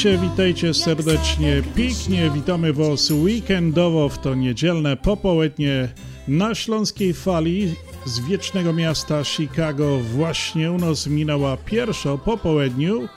[0.00, 5.88] Witajcie, witajcie serdecznie, pięknie, witamy Was weekendowo w to niedzielne popołudnie
[6.28, 9.98] na Śląskiej Fali z wiecznego miasta Chicago.
[9.98, 13.08] Właśnie u nas minęła pierwsza po południu.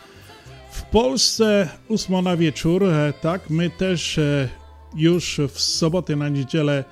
[0.72, 4.50] W Polsce ósmo na wieczór, e, tak, my też e,
[4.96, 6.84] już w soboty na niedzielę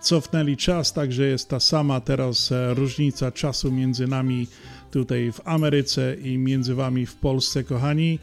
[0.00, 4.46] cofnęli czas, także jest ta sama teraz e, różnica czasu między nami
[4.90, 8.18] tutaj w Ameryce i między wami w Polsce, kochani.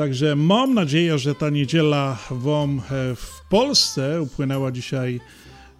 [0.00, 5.20] Także mam nadzieję, że ta niedziela wam e, w Polsce upłynęła dzisiaj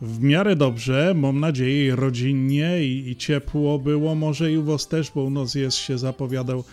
[0.01, 1.15] w miarę dobrze.
[1.17, 4.15] Mam nadzieję rodzinnie i, i ciepło było.
[4.15, 6.65] Może i u was też, bo u nas jest się zapowiadał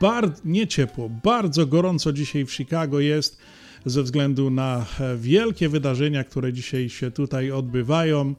[0.00, 3.38] bardzo, nie ciepło, bardzo gorąco dzisiaj w Chicago jest
[3.86, 8.34] ze względu na e, wielkie wydarzenia, które dzisiaj się tutaj odbywają e,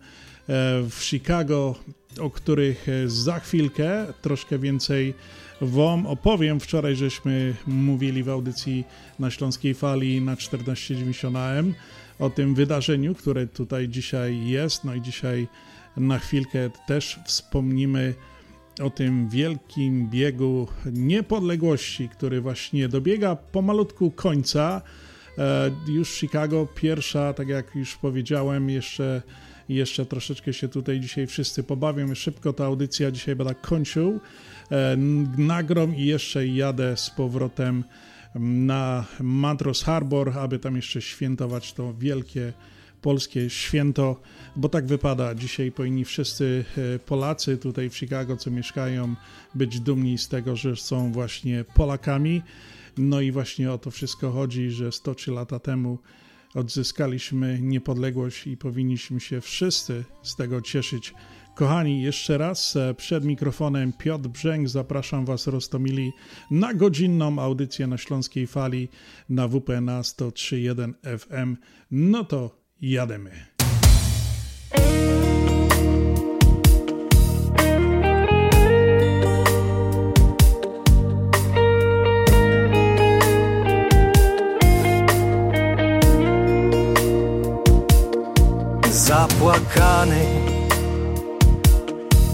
[0.89, 1.75] w Chicago,
[2.19, 5.13] o których za chwilkę troszkę więcej
[5.61, 6.59] Wam opowiem.
[6.59, 8.83] Wczoraj żeśmy mówili w audycji
[9.19, 11.73] na Śląskiej Fali na 1490 AM
[12.19, 14.83] o tym wydarzeniu, które tutaj dzisiaj jest.
[14.83, 15.47] No i dzisiaj
[15.97, 18.13] na chwilkę też wspomnimy
[18.81, 24.81] o tym wielkim biegu niepodległości, który właśnie dobiega pomalutku końca.
[25.37, 29.21] E, Już Chicago, pierwsza, tak jak już powiedziałem, jeszcze,
[29.69, 32.15] jeszcze troszeczkę się tutaj dzisiaj wszyscy pobawią.
[32.15, 34.19] Szybko ta audycja dzisiaj będę kończył.
[34.71, 34.97] E,
[35.37, 37.83] Nagrom i jeszcze jadę z powrotem
[38.35, 42.53] na Matros Harbor, aby tam jeszcze świętować to wielkie
[43.01, 44.21] polskie święto,
[44.55, 45.35] bo tak wypada.
[45.35, 46.65] Dzisiaj powinni wszyscy
[46.95, 49.15] e, Polacy tutaj w Chicago, co mieszkają,
[49.55, 52.41] być dumni z tego, że są właśnie Polakami.
[52.97, 55.99] No i właśnie o to wszystko chodzi, że 103 lata temu
[56.53, 61.13] odzyskaliśmy niepodległość i powinniśmy się wszyscy z tego cieszyć.
[61.55, 66.11] Kochani, jeszcze raz e, przed mikrofonem Piotr Brzęk, zapraszam Was roztomili
[66.51, 68.89] na godzinną audycję na Śląskiej Fali
[69.29, 71.57] na WP na 103.1 FM.
[71.91, 73.31] No to jademy.
[88.91, 90.34] Zapłakany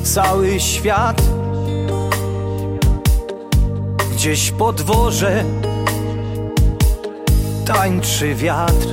[0.03, 1.21] cały świat.
[4.11, 5.43] Gdzieś po dworze
[7.65, 8.87] tańczy wiatr.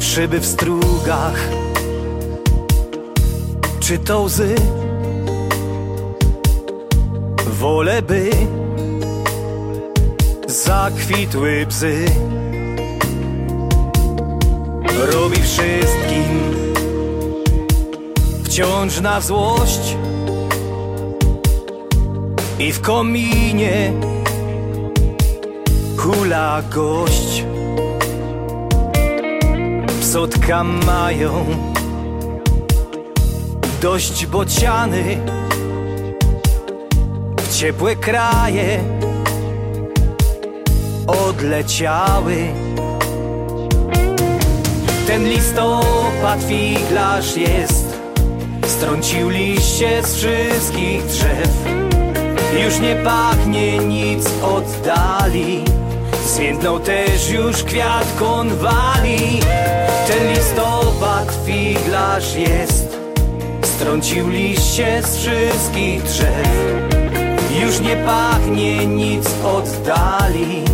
[0.00, 1.48] Szyby w strugach.
[3.80, 4.54] Czy to łzy?
[7.46, 8.30] Wolę by
[10.50, 12.04] Zakwitły bzy.
[15.12, 16.59] Robi wszystkim
[18.50, 19.96] Wciąż na złość
[22.58, 23.92] I w kominie
[25.96, 27.44] Hula gość.
[30.00, 31.46] Psotka mają
[33.82, 35.18] Dość bociany
[37.36, 38.80] W ciepłe kraje
[41.06, 42.36] Odleciały.
[45.06, 47.89] Ten listopad figlarz jest
[48.80, 51.50] Strącił liście z wszystkich drzew.
[52.64, 55.64] Już nie pachnie nic oddali.
[56.26, 59.40] Zwiędnął też już kwiat konwali.
[60.08, 62.98] Ten listopad figlarz jest.
[63.62, 66.48] Strącił liście z wszystkich drzew.
[67.62, 70.64] Już nie pachnie nic oddali.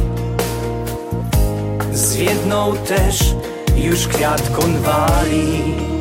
[1.93, 3.35] Zwiędnął też
[3.77, 5.96] już kwiat konwali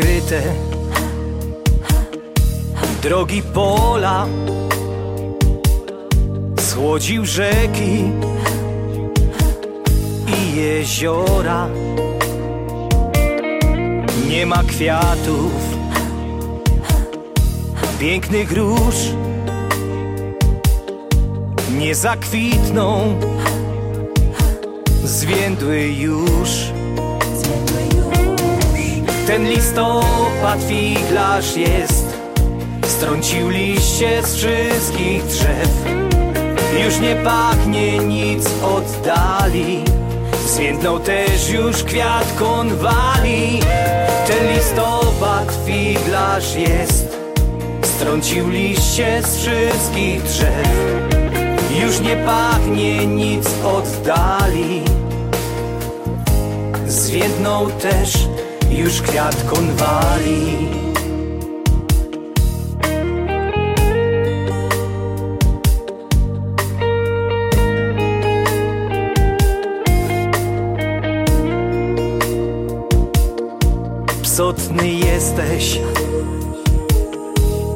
[0.00, 0.42] Pokryte
[3.02, 4.26] drogi pola,
[6.60, 8.10] słodził rzeki
[10.26, 11.68] i jeziora.
[14.28, 15.52] Nie ma kwiatów,
[17.98, 18.94] pięknych róż,
[21.78, 23.18] nie zakwitną,
[25.04, 26.79] zwiędły już.
[29.30, 32.18] Ten listopad figlarz jest.
[32.86, 35.70] Strącił liście z wszystkich drzew.
[36.84, 39.84] Już nie pachnie nic oddali.
[40.46, 43.60] Zwiędnął też już kwiat konwali.
[44.26, 47.18] Ten listopad figlarz jest.
[47.82, 50.68] Strącił liście z wszystkich drzew.
[51.82, 54.82] Już nie pachnie nic oddali.
[56.86, 58.30] Zwiędnął też
[58.70, 60.68] już kwiat konwali.
[74.22, 75.80] Psotny jesteś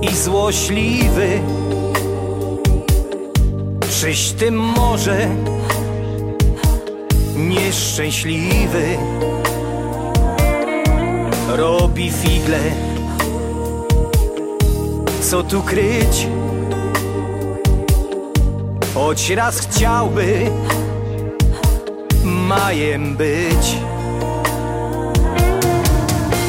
[0.03, 1.41] i złośliwy.
[4.01, 5.29] Czyś ty może
[7.37, 8.99] nieszczęśliwy
[11.57, 12.61] robi figle.
[15.21, 16.27] Co tu kryć?
[18.95, 20.51] Choć raz chciałby
[22.25, 23.77] majem być.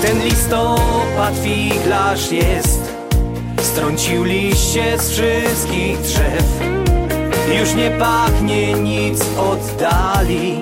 [0.02, 2.96] Ten listopad figlarz jest.
[3.62, 6.46] Strącił liście z wszystkich drzew.
[7.60, 10.60] Już nie pachnie nic oddali.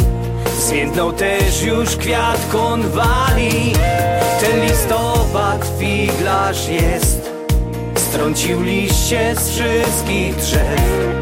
[0.59, 3.73] Zwiędnął też już kwiat konwali
[4.41, 7.31] Ten listopad figlarz jest?
[7.95, 11.13] Strącił liście z wszystkich drzew.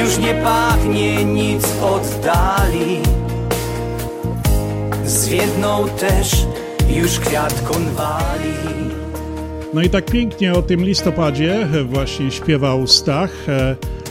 [0.00, 3.00] Już nie pachnie nic oddali
[5.04, 6.46] Zwiędnął też
[6.90, 8.54] już kwiat konwali.
[9.74, 13.30] No i tak pięknie o tym listopadzie właśnie śpiewał Stach.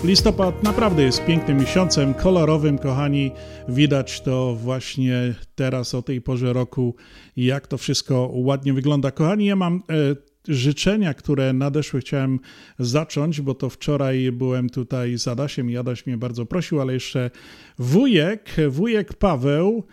[0.03, 3.31] Listopad naprawdę jest pięknym miesiącem, kolorowym, kochani.
[3.69, 6.95] Widać to właśnie teraz o tej porze roku,
[7.37, 9.11] jak to wszystko ładnie wygląda.
[9.11, 10.15] Kochani, ja mam e,
[10.47, 12.39] życzenia, które nadeszły, chciałem
[12.79, 17.31] zacząć, bo to wczoraj byłem tutaj z Adasiem i Adaś mnie bardzo prosił, ale jeszcze
[17.79, 19.83] wujek, wujek Paweł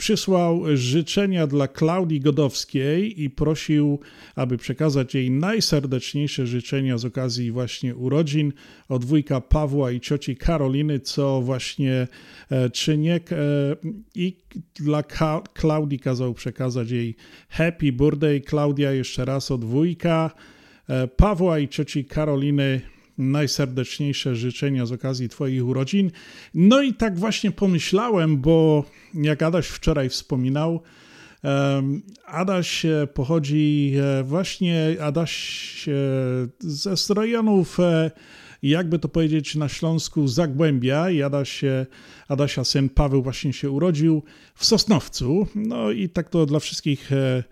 [0.00, 4.00] przysłał życzenia dla Klaudii Godowskiej i prosił,
[4.34, 8.52] aby przekazać jej najserdeczniejsze życzenia z okazji właśnie urodzin
[8.88, 12.08] od wujka Pawła i cioci Karoliny, co właśnie
[12.50, 13.36] e, Czyniek e,
[14.14, 14.36] i
[14.74, 15.02] dla
[15.54, 17.16] Klaudii kazał przekazać jej
[17.48, 18.40] happy birthday.
[18.40, 20.30] Klaudia jeszcze raz od wujka
[20.88, 22.80] e, Pawła i cioci Karoliny
[23.20, 26.10] najserdeczniejsze życzenia z okazji Twoich urodzin.
[26.54, 28.84] No i tak właśnie pomyślałem, bo
[29.14, 30.82] jak Adaś wczoraj wspominał,
[32.26, 35.88] Adaś pochodzi e, właśnie, Adaś
[36.60, 38.10] ze rejonów, e,
[38.62, 41.62] jakby to powiedzieć na Śląsku, Zagłębia i Adaś,
[42.28, 44.22] Adasia syn Paweł właśnie się urodził
[44.54, 45.46] w Sosnowcu.
[45.54, 47.42] No i tak to dla wszystkich e,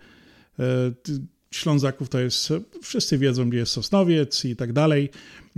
[1.51, 5.09] Ślązaków to jest, wszyscy wiedzą, gdzie jest Sosnowiec i tak dalej.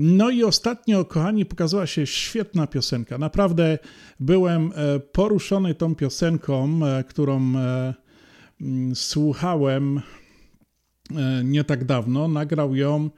[0.04, 3.18] No i ostatnio, kochani, pokazała się świetna piosenka.
[3.18, 3.80] Naprawdę
[4.20, 7.94] byłem e, poruszony tą piosenką, e, którą e,
[8.62, 10.02] mm, słuchałem
[11.44, 12.28] nie tak dawno.
[12.28, 13.10] Nagrał ją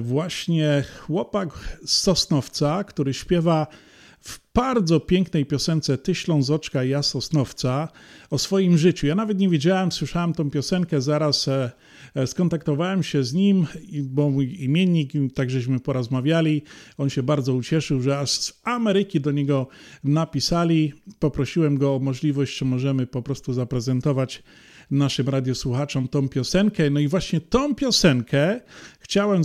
[0.00, 3.66] właśnie chłopak z Sosnowca, który śpiewa
[4.20, 7.88] w bardzo pięknej piosence Ty Ślązoczka, ja Sosnowca
[8.30, 9.06] o swoim życiu.
[9.06, 11.48] Ja nawet nie wiedziałem, słyszałem tą piosenkę zaraz
[12.14, 13.66] E, skontaktowałem się z nim,
[14.02, 16.62] bo mój imiennik, tak żeśmy porozmawiali.
[16.98, 19.68] On się bardzo ucieszył, że aż z Ameryki do niego
[20.04, 20.92] napisali.
[21.18, 24.42] Poprosiłem go o możliwość, czy możemy po prostu zaprezentować
[24.90, 26.90] naszym radiosłuchaczom tą piosenkę.
[26.90, 28.60] No i właśnie tą piosenkę
[29.00, 29.42] chciałem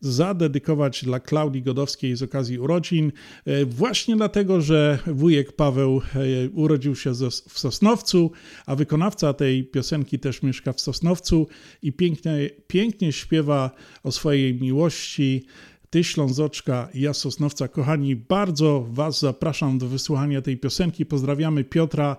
[0.00, 3.12] zadedykować dla Klaudii Godowskiej z okazji urodzin,
[3.44, 7.14] e, właśnie dlatego, że wujek Paweł e, urodził się
[7.48, 8.32] w Sosnowcu,
[8.66, 11.46] a wykonawca tej piosenki też mieszka w Sosnowcu
[11.82, 13.70] i pięknie, pięknie śpiewa
[14.02, 15.44] o swojej miłości.
[15.90, 17.68] Ty Ślązoczka, ja Sosnowca.
[17.68, 21.06] Kochani, bardzo Was zapraszam do wysłuchania tej piosenki.
[21.06, 22.16] Pozdrawiamy Piotra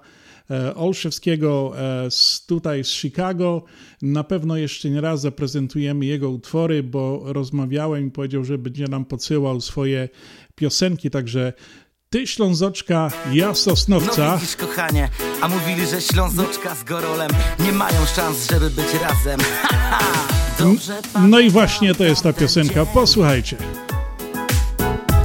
[0.76, 3.64] Olszewskiego e, z, tutaj z Chicago.
[4.02, 9.06] Na pewno jeszcze nie raz zaprezentujemy jego utwory, bo rozmawiałem i powiedział, że będzie nam
[9.06, 10.10] podsyłał swoje
[10.56, 11.54] piosenki, także
[12.10, 14.32] ty Ślązoczka, ja Sosnowca.
[14.32, 15.10] No widzisz kochanie,
[15.42, 19.40] a mówili, że Ślązoczka z Gorolem nie mają szans, żeby być razem.
[21.28, 22.86] No i właśnie to jest ta piosenka.
[22.86, 23.58] Posłuchajcie.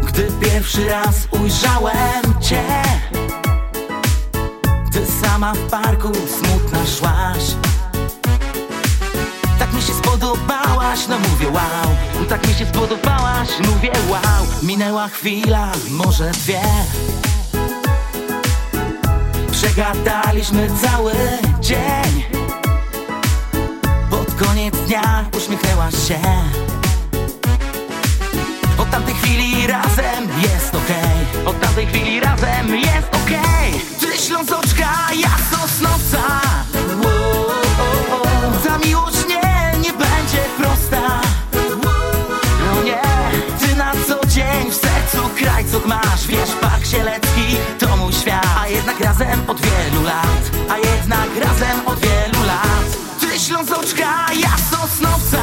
[0.06, 2.62] Gdy pierwszy raz ujrzałem Cię
[5.38, 7.42] sama w parku smutna szłaś.
[9.58, 12.26] Tak mi się spodobałaś, no mówię wow.
[12.28, 14.46] Tak mi się spodobałaś, mówię wow.
[14.62, 16.60] Minęła chwila, może dwie.
[19.50, 21.12] Przegadaliśmy cały
[21.60, 22.24] dzień.
[24.10, 26.20] Pod koniec dnia uśmiechnęłaś się.
[28.78, 31.26] Od tamtej chwili razem jest okej.
[31.32, 31.46] Okay.
[31.46, 33.17] Od tamtej chwili razem jest okej
[45.88, 48.46] masz Wiesz, Park Sielecki to mój świat.
[48.60, 52.88] A jednak razem od wielu lat A jednak razem od wielu lat.
[53.20, 55.42] Ty ślązoczka, ja sosnowca.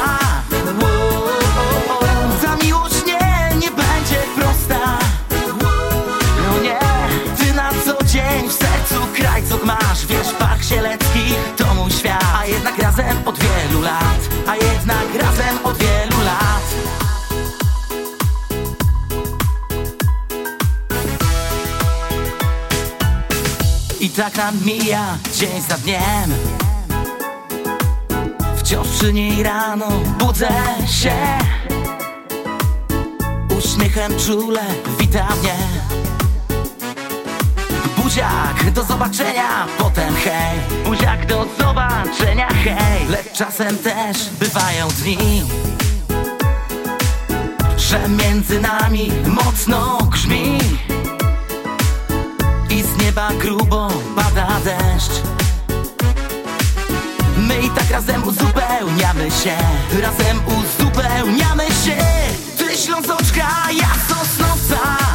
[2.42, 4.98] Ta miłość nie, nie będzie prosta.
[6.46, 6.78] No nie,
[7.38, 11.05] ty na co dzień w sercu krajcok masz Wiesz, Park Sielecki
[24.16, 26.34] tak nam mija dzień za dniem.
[28.56, 29.86] Wciąż przy niej rano
[30.18, 30.48] budzę
[30.86, 31.14] się.
[33.58, 34.62] Uśmiechem czule
[34.98, 35.56] wita mnie.
[37.96, 40.58] Buziak, do zobaczenia, potem hej.
[40.84, 43.08] Buziak, do zobaczenia, hej.
[43.08, 45.42] Lecz czasem też bywają dni
[47.76, 50.58] Że między nami mocno grzmi
[53.16, 55.22] nieba grubo pada deszcz.
[57.36, 59.56] My i tak razem uzupełniamy się
[60.02, 61.96] Razem uzupełniamy się.
[62.58, 65.05] Ty ślązoczka, ja sosnowca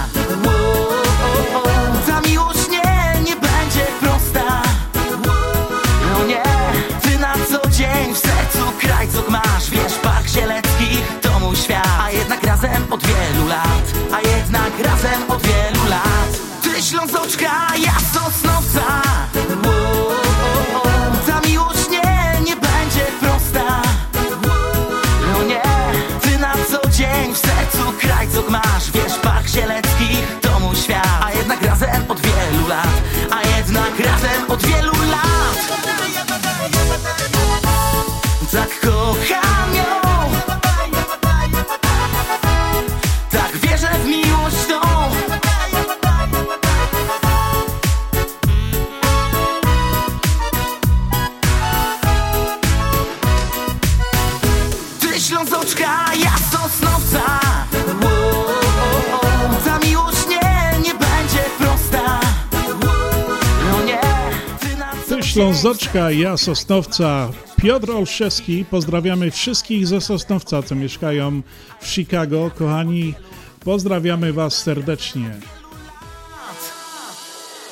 [65.41, 68.65] Ślązoczka, ja Sosnowca, Piotr Olszewski.
[68.65, 71.41] Pozdrawiamy wszystkich ze Sosnowca, co mieszkają
[71.81, 72.51] w Chicago.
[72.57, 73.13] Kochani,
[73.59, 75.39] pozdrawiamy Was serdecznie.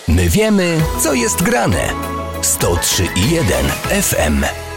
[0.07, 1.89] My wiemy, co jest grane.
[2.41, 3.65] 103 i 1
[4.01, 4.68] FM.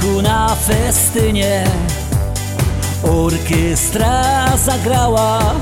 [0.00, 1.64] Parku na festynie.
[3.02, 5.54] Orkiestra zagrała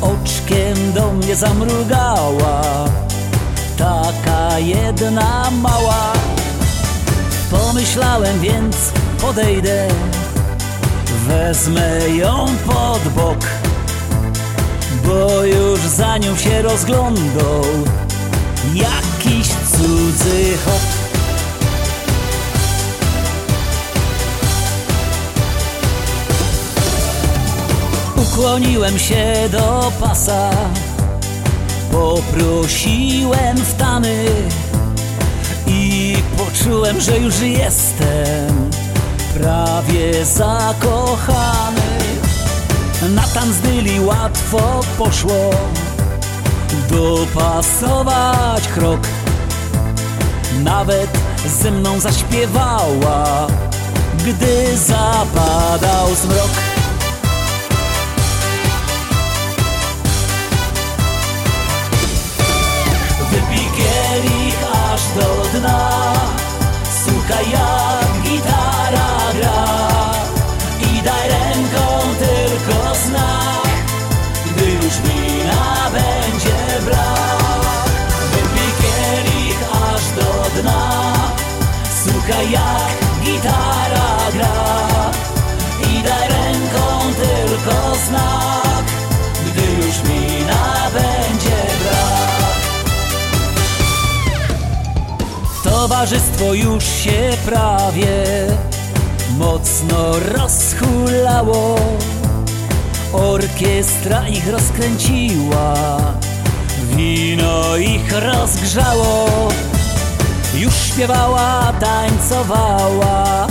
[0.00, 2.62] Oczkiem do mnie zamrugała.
[3.78, 6.12] Taka jedna mała.
[7.50, 8.76] Pomyślałem więc
[9.20, 9.88] podejdę
[11.26, 13.46] Wezmę ją pod bok
[15.04, 17.64] Bo już za nią się rozglądał.
[18.74, 20.93] Jakiś cudzy hop
[28.34, 30.50] Ukłoniłem się do pasa
[31.92, 34.24] Poprosiłem w tamy
[35.66, 38.70] I poczułem, że już jestem
[39.34, 41.80] Prawie zakochany.
[43.14, 45.50] Na tanzdyli łatwo poszło
[46.90, 49.00] Dopasować krok.
[50.62, 51.10] Nawet
[51.62, 53.46] ze mną zaśpiewała
[54.24, 56.63] Gdy zapadał zmrok
[65.14, 66.12] do dna
[67.04, 69.64] Słuchaj jak gitara gra
[70.80, 73.64] I daj ręką tylko znak
[74.56, 77.88] Gdy już wina będzie brak.
[78.32, 81.12] Wypij kielich aż do dna.
[82.04, 83.03] Słuchaj jak
[96.04, 98.24] towarzystwo już się prawie
[99.38, 101.76] mocno rozhulało.
[103.12, 105.74] Orkiestra ich rozkręciła,
[106.96, 109.28] wino ich rozgrzało.
[110.54, 113.46] Już śpiewała, tańcowała,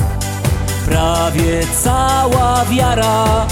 [0.86, 3.48] prawie cała wiara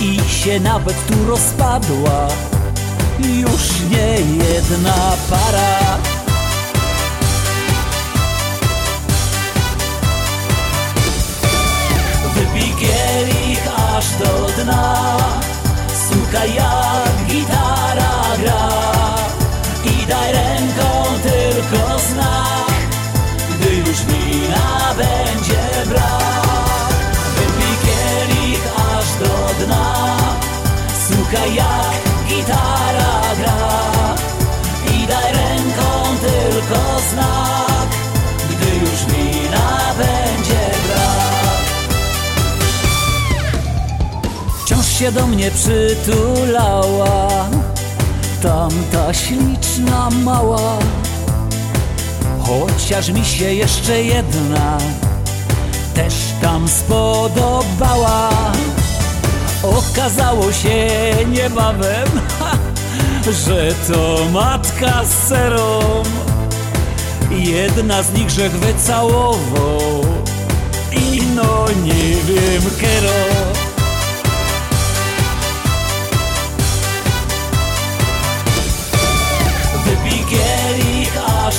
[0.00, 2.28] i się nawet tu rozpadła.
[3.18, 6.17] Już nie jedna para.
[13.98, 15.16] Aż do dna,
[16.08, 18.68] słuchaj jak gitara gra
[19.84, 20.88] i daj ręką
[21.22, 22.78] tylko znak,
[23.50, 26.92] gdy już wina będzie brak.
[27.36, 30.16] Wypij kielich aż do dna,
[31.08, 33.58] słuchaj jak gitara gra
[34.94, 35.88] i daj ręką
[36.20, 37.67] tylko znak,
[44.98, 47.28] się do mnie przytulała
[48.42, 50.78] tamta śliczna mała.
[52.40, 54.78] Chociaż mi się jeszcze jedna
[55.94, 58.30] też tam spodobała.
[59.62, 60.88] Okazało się
[61.32, 62.08] niebawem,
[63.46, 65.80] że to matka z serą.
[67.30, 70.04] Jedna z nich grzech wycałował
[70.92, 73.57] i no nie wiem, kero.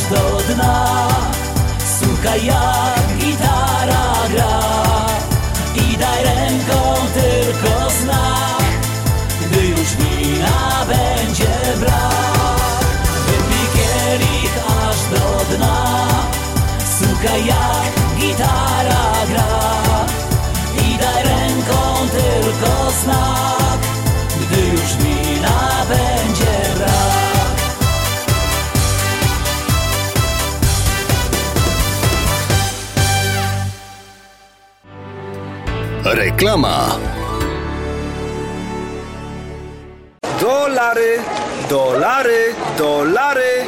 [0.10, 1.08] Do dna.
[2.00, 4.60] Słuchaj jak gitara gra
[5.76, 6.80] I daj ręką
[7.14, 8.64] tylko znak
[9.42, 12.84] Gdy już wina będzie brak.
[13.28, 16.08] Wypij kielich aż do dna.
[17.00, 19.48] Słuchaj jak gitara gra
[20.88, 23.59] I daj ręką tylko znak
[36.40, 36.96] Reklama.
[40.40, 41.20] Dolary,
[41.68, 43.68] dolary, dolary,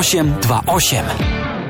[0.03, 1.60] 0828.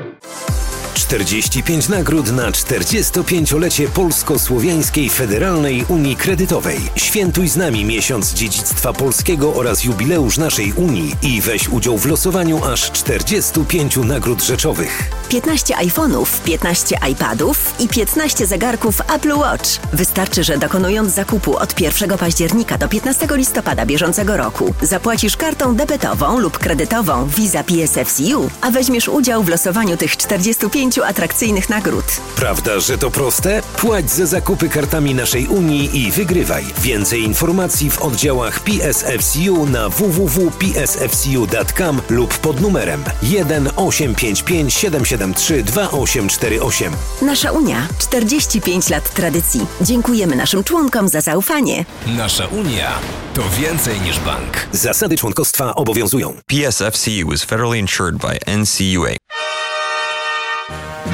[1.12, 6.80] 45 nagród na 45-lecie Polsko-Słowiańskiej Federalnej Unii Kredytowej.
[6.95, 12.65] Świętuj z nami miesiąc dziedzictwa polskiego oraz jubileusz naszej Unii i weź udział w losowaniu
[12.65, 15.04] aż 45 nagród rzeczowych.
[15.30, 19.69] 15 iPhone'ów, 15 iPadów i 15 zegarków Apple Watch.
[19.93, 26.39] Wystarczy, że dokonując zakupu od 1 października do 15 listopada bieżącego roku zapłacisz kartą debetową
[26.39, 32.05] lub kredytową Visa PSFCU, a weźmiesz udział w losowaniu tych 45 atrakcyjnych nagród.
[32.35, 33.61] Prawda, że to proste?
[33.77, 36.65] Płać za zakupy kartami naszej Unii i wygrywaj.
[36.81, 46.93] Więcej informacji w oddziałach PSFCU na www.psfcu.com lub pod numerem 1 855 773 2848.
[47.21, 49.65] Nasza Unia 45 lat tradycji.
[49.81, 51.85] Dziękujemy naszym członkom za zaufanie.
[52.07, 52.91] Nasza Unia
[53.33, 54.67] to więcej niż bank.
[54.71, 56.33] Zasady członkostwa obowiązują.
[56.47, 59.15] PSFCU is federally insured by NCUA.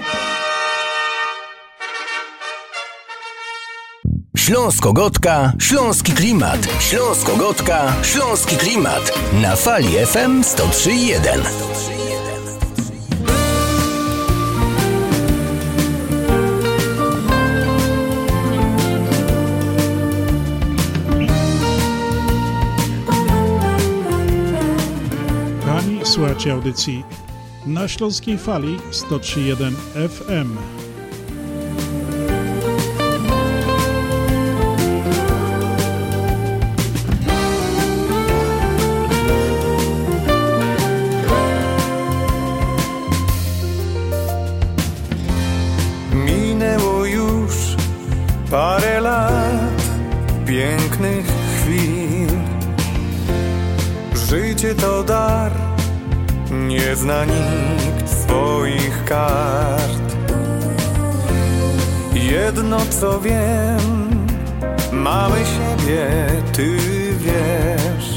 [4.37, 6.68] Śląsko-Gotka, Śląski Klimat.
[6.80, 9.18] Śląsko-Gotka, Śląski Klimat.
[9.42, 11.93] Na fali FM 103.1.
[26.14, 27.05] Słuchacie audycji
[27.66, 29.72] na Śląskiej Fali 103.1
[30.09, 30.84] FM.
[57.05, 60.07] Zna nikt swoich kart.
[62.14, 64.11] Jedno co wiem,
[64.93, 66.07] mamy siebie,
[66.53, 66.79] ty
[67.19, 68.09] wiesz.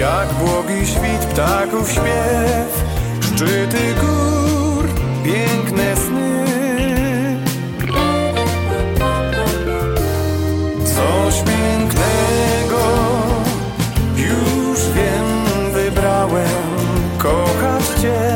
[0.00, 2.84] Jak błogi świt ptaków śpiew,
[3.20, 4.84] szczyty gór,
[5.24, 6.44] piękne sny.
[10.84, 11.81] Coś pięknego
[18.02, 18.31] kochać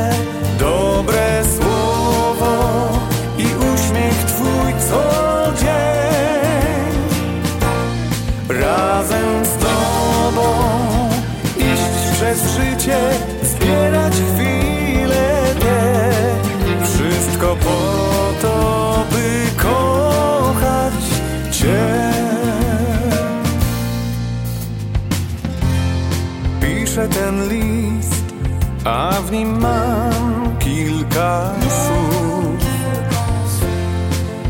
[28.87, 32.61] a w nim mam kilka słów.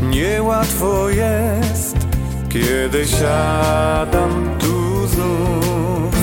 [0.02, 1.96] Niełatwo jest,
[2.48, 6.14] kiedy siadam tu znów.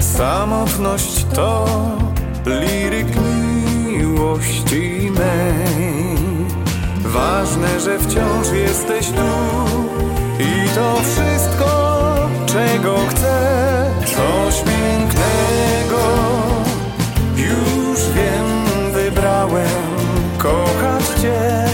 [0.00, 1.66] Samotność to
[2.46, 3.06] liryk
[3.86, 6.16] miłości mej.
[7.04, 9.32] Ważne, że wciąż jesteś tu
[10.38, 16.31] i to wszystko, czego chcę, coś pięknego
[19.52, 21.71] wybrałem kochać Cię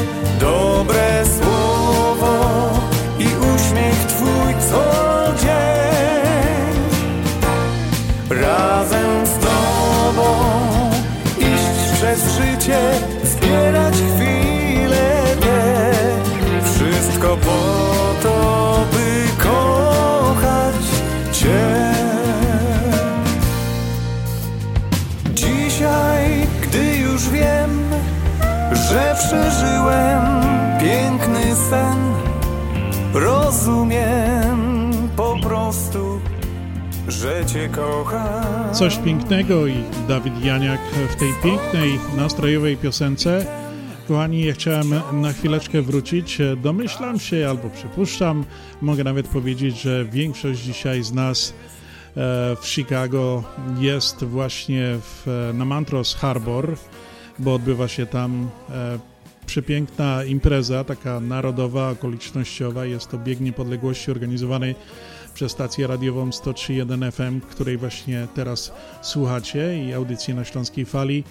[38.73, 39.75] Coś pięknego i
[40.09, 40.81] Dawid Janiak
[41.11, 43.47] w tej pięknej, nastrojowej piosence.
[44.09, 46.39] Kochani, ja chciałem na chwileczkę wrócić.
[46.57, 48.45] Domyślam się albo przypuszczam,
[48.83, 53.45] mogę nawet powiedzieć, że większość dzisiaj z nas e, w Chicago
[53.81, 56.77] jest właśnie w, na Mantros Harbor
[57.39, 58.99] bo odbywa się tam e,
[59.47, 62.85] przepiękna impreza, taka narodowa, okolicznościowa.
[62.85, 64.75] Jest to Bieg Niepodległości organizowanej
[65.39, 68.73] przez stację radiową 103.1 FM, której właśnie teraz
[69.03, 71.25] słuchacie i audycję na Śląskiej Fali.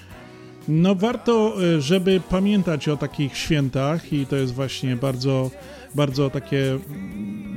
[0.68, 5.52] No warto, e, żeby pamiętać o takich świętach i to jest właśnie bardzo,
[5.96, 6.80] bardzo takie,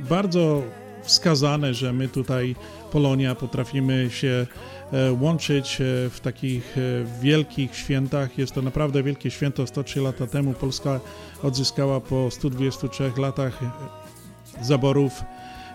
[0.09, 0.63] bardzo
[1.03, 2.55] wskazane, że my tutaj,
[2.91, 4.47] Polonia, potrafimy się
[4.91, 6.81] E, łączyć e, w takich e,
[7.21, 8.37] wielkich świętach.
[8.37, 9.67] Jest to naprawdę wielkie święto.
[9.67, 10.99] 103 lata temu Polska
[11.43, 13.59] odzyskała po 123 latach
[14.61, 15.23] zaborów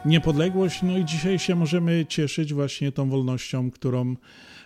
[0.04, 0.82] niepodległość.
[0.82, 4.16] No i dzisiaj się możemy cieszyć właśnie tą wolnością, którą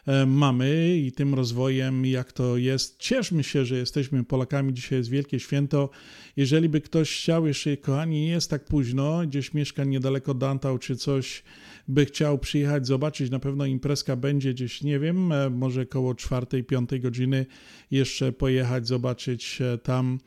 [0.06, 2.98] e, mamy i tym rozwojem, jak to jest.
[2.98, 4.74] Cieszmy się, że jesteśmy Polakami.
[4.74, 5.90] Dzisiaj jest wielkie święto.
[6.36, 10.96] Jeżeli by ktoś chciał jeszcze, kochani, nie jest tak późno, gdzieś mieszka niedaleko Dantał czy
[10.96, 11.42] coś,
[11.90, 16.64] by chciał przyjechać, zobaczyć, na pewno imprezka będzie gdzieś, nie wiem, e, może koło czwartej,
[16.64, 17.46] piątej godziny
[17.90, 20.18] jeszcze pojechać, zobaczyć e, tam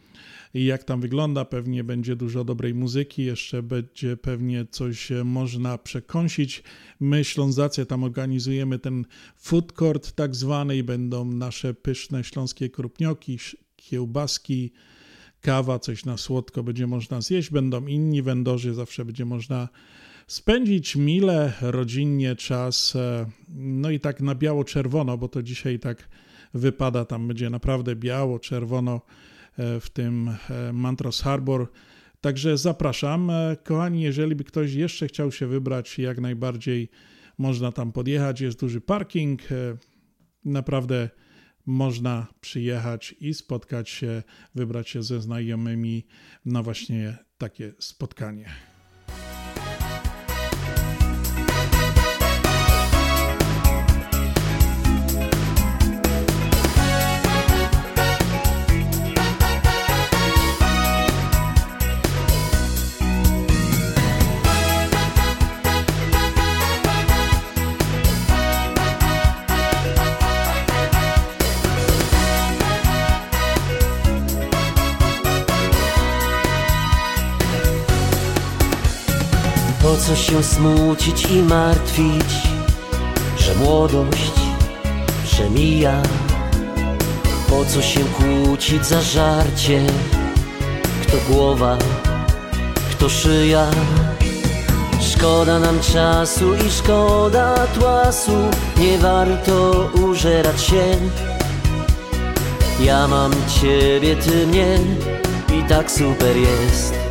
[0.53, 1.45] jak tam wygląda.
[1.45, 6.63] Pewnie będzie dużo dobrej muzyki, jeszcze będzie pewnie coś e, można przekąsić.
[6.99, 9.05] My, Ślązacy, tam organizujemy ten
[9.37, 13.37] food court tak zwany i będą nasze pyszne śląskie krupnioki,
[13.75, 14.71] kiełbaski,
[15.41, 17.49] kawa, coś na słodko będzie można zjeść.
[17.49, 19.69] Będą inni wendorzy, zawsze będzie można
[20.27, 22.95] spędzić mile, rodzinnie czas.
[22.95, 26.09] E, no i tak na biało-czerwono, bo to dzisiaj tak
[26.53, 29.01] wypada, tam będzie naprawdę biało-czerwono
[29.57, 31.71] e, w tym e, Mantros Harbor.
[32.21, 33.31] Także zapraszam.
[33.63, 36.89] Kochani, jeżeli by ktoś jeszcze chciał się wybrać, jak najbardziej
[37.37, 38.41] można tam podjechać.
[38.41, 39.41] Jest duży parking.
[40.45, 41.09] Naprawdę
[41.65, 44.23] można przyjechać i spotkać się,
[44.55, 46.05] wybrać się ze znajomymi
[46.45, 48.72] na właśnie takie spotkanie.
[80.33, 82.33] Się smucić i martwić,
[83.37, 84.33] że młodość
[85.23, 86.01] przemija?
[87.49, 89.85] Po co się kłócić za żarcie?
[91.01, 91.77] Kto głowa,
[92.91, 93.67] kto szyja?
[95.01, 100.83] Szkoda nam czasu i szkoda tłasu, nie warto użerać się.
[102.79, 104.79] Ja mam ciebie, ty mnie
[105.59, 107.02] i tak super jest.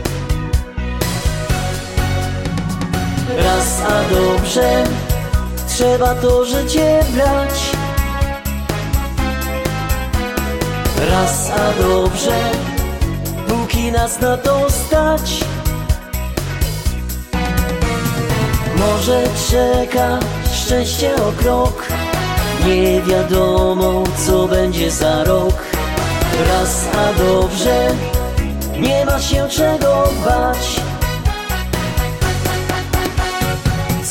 [3.28, 4.84] Raz a dobrze
[5.68, 7.70] Trzeba to życie brać.
[11.10, 12.38] Raz a dobrze
[13.48, 15.40] Póki nas na to stać.
[18.76, 20.18] Może czeka
[20.54, 21.86] szczęście o krok.
[22.66, 25.62] Nie wiadomo co będzie za rok.
[26.48, 27.94] Raz a dobrze
[28.78, 30.81] Nie ma się czego bać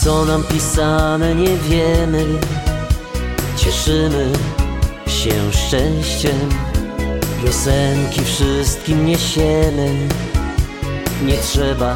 [0.03, 2.25] Co nam pisane nie wiemy.
[3.55, 4.31] Cieszymy
[5.07, 6.49] się szczęściem.
[7.43, 10.07] Piosenki wszystkim niesiemy.
[11.25, 11.95] Nie trzeba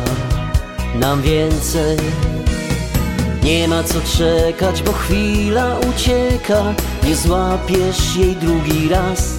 [0.96, 1.98] nam więcej.
[3.44, 6.74] Nie ma co czekać, bo chwila ucieka.
[7.04, 9.34] Nie złapiesz jej drugi raz.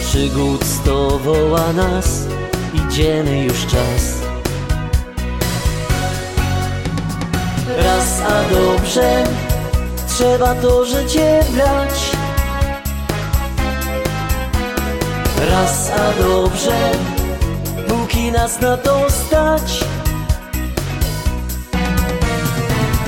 [0.00, 2.26] Przygód sto woła nas
[2.74, 4.17] Idziemy już czas
[7.76, 9.24] raz a dobrze.
[10.08, 12.10] Trzeba to życie brać.
[15.50, 16.90] Raz a dobrze.
[17.88, 19.84] Póki nas na to stać.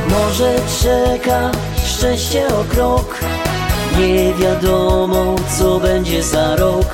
[0.08, 1.50] Może czeka
[1.84, 3.18] szczęście o krok.
[3.98, 6.86] Nie wiadomo co będzie za rok.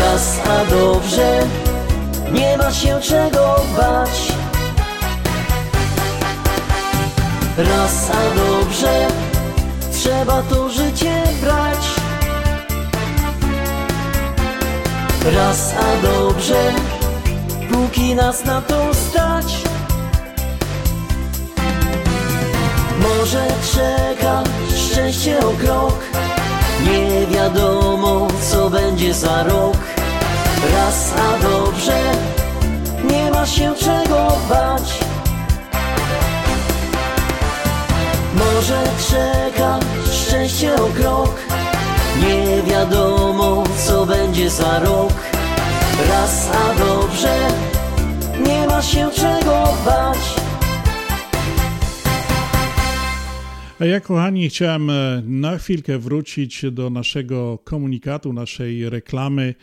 [0.00, 1.46] Raz a dobrze.
[2.32, 4.29] Nie ma się czego bać
[7.60, 9.08] Raz a dobrze
[9.92, 11.78] Trzeba to życie brać.
[15.36, 16.72] Raz a dobrze
[17.72, 19.62] Póki nas na to stać.
[23.02, 24.42] Może czeka
[24.76, 25.98] szczęście o krok.
[26.84, 29.76] Nie wiadomo co będzie za rok.
[30.74, 32.00] Raz a dobrze
[33.10, 34.99] Nie ma się czego bać
[38.34, 39.80] Może czeka
[40.12, 41.40] szczęście o krok
[42.20, 45.12] Nie wiadomo co będzie za rok
[46.08, 47.48] Raz a dobrze
[48.46, 50.40] Nie ma się czego bać
[53.80, 59.54] A ja, kochani, chciałem e, na chwilkę wrócić do naszego komunikatu, naszej reklamy.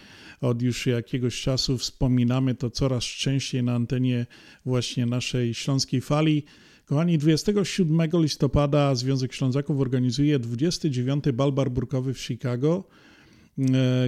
[0.42, 4.26] Od już jakiegoś czasu wspominamy to coraz częściej na antenie
[4.66, 6.44] właśnie naszej śląskiej fali.
[6.88, 11.24] Kochani, 27 listopada Związek Ślązaków organizuje 29.
[11.34, 12.84] bal barburkowy w Chicago.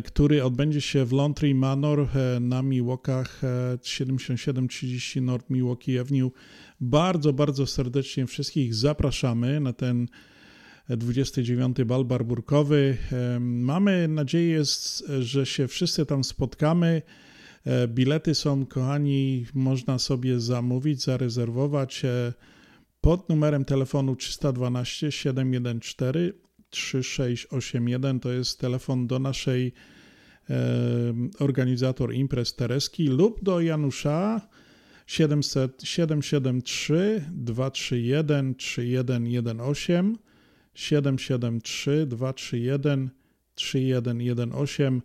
[0.05, 2.07] który odbędzie się w Laundry Manor
[2.41, 3.27] na Milwaukee'ach
[3.83, 6.31] 7730 North Milwaukee Avenue.
[6.81, 10.07] Bardzo, bardzo serdecznie wszystkich zapraszamy na ten
[10.89, 12.97] 29 bal barburkowy.
[13.39, 14.63] Mamy nadzieję,
[15.19, 17.01] że się wszyscy tam spotkamy.
[17.65, 22.33] E, bilety są, kochani, można sobie zamówić, zarezerwować e,
[23.01, 26.33] pod numerem telefonu 312 714
[26.69, 28.19] 3681.
[28.19, 29.73] To jest telefon do naszej
[31.39, 34.41] organizator imprez Tereski lub do Janusza
[35.07, 40.03] 700, 773 231 3118
[40.73, 43.09] 773 231
[43.55, 45.01] 3118.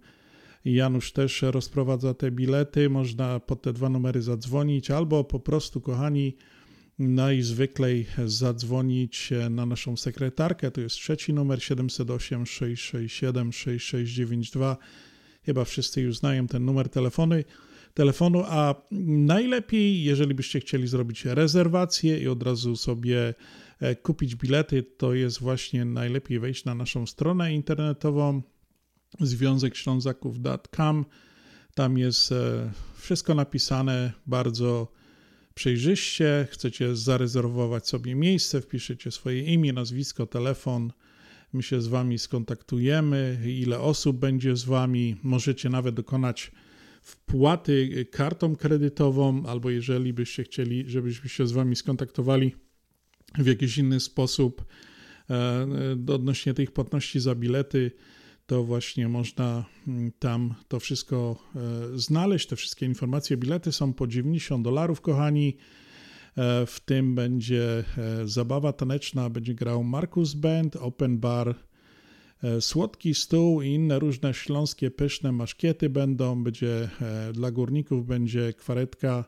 [0.64, 2.90] Janusz też rozprowadza te bilety.
[2.90, 6.37] Można pod te dwa numery zadzwonić albo po prostu, kochani,
[6.98, 10.70] najzwyklej zadzwonić na naszą sekretarkę.
[10.70, 14.76] To jest trzeci numer 708 667 6692.
[15.42, 17.35] Chyba wszyscy już znają ten numer telefonu
[17.94, 23.35] telefonu, a najlepiej, jeżeli byście chcieli zrobić rezerwację i od razu sobie
[23.80, 28.42] e, kupić bilety, to jest właśnie najlepiej wejść na naszą stronę internetową
[29.20, 31.04] związekślązaków.com.
[31.74, 34.92] Tam jest e, wszystko napisane bardzo
[35.54, 36.46] przejrzyście.
[36.50, 40.92] Chcecie zarezerwować sobie miejsce, wpiszecie swoje imię, nazwisko, telefon.
[41.52, 45.16] My się z Wami skontaktujemy, ile osób będzie z Wami.
[45.22, 46.52] Możecie nawet dokonać
[47.02, 52.54] wpłaty kartą kredytową, albo jeżeli byście chcieli, żebyśmy się z Wami skontaktowali
[53.38, 54.64] w jakiś inny sposób
[55.30, 57.90] e, odnośnie tych płatności za bilety,
[58.46, 62.46] to właśnie można mm, tam to wszystko e, znaleźć.
[62.46, 65.57] Te wszystkie informacje, bilety są po 90 dolarów, kochani.
[66.37, 67.85] E, w tym będzie
[68.24, 71.54] zabawa taneczna, będzie grał Markus Band, Open Bar,
[72.44, 76.44] E, słodki stół i inne różne śląskie pyszne maszkiety będą.
[76.44, 79.24] Będzie e, dla górników będzie kwaretka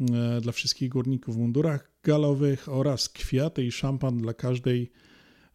[0.00, 4.92] e, dla wszystkich górników w mundurach galowych oraz kwiaty i szampan dla każdej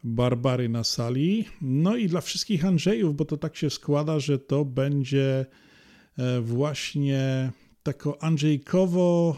[0.03, 1.45] Barbary na sali.
[1.61, 5.45] No i dla wszystkich Andrzejów, bo to tak się składa, że to będzie
[6.41, 7.51] właśnie
[7.83, 9.37] tako Andrzejkowo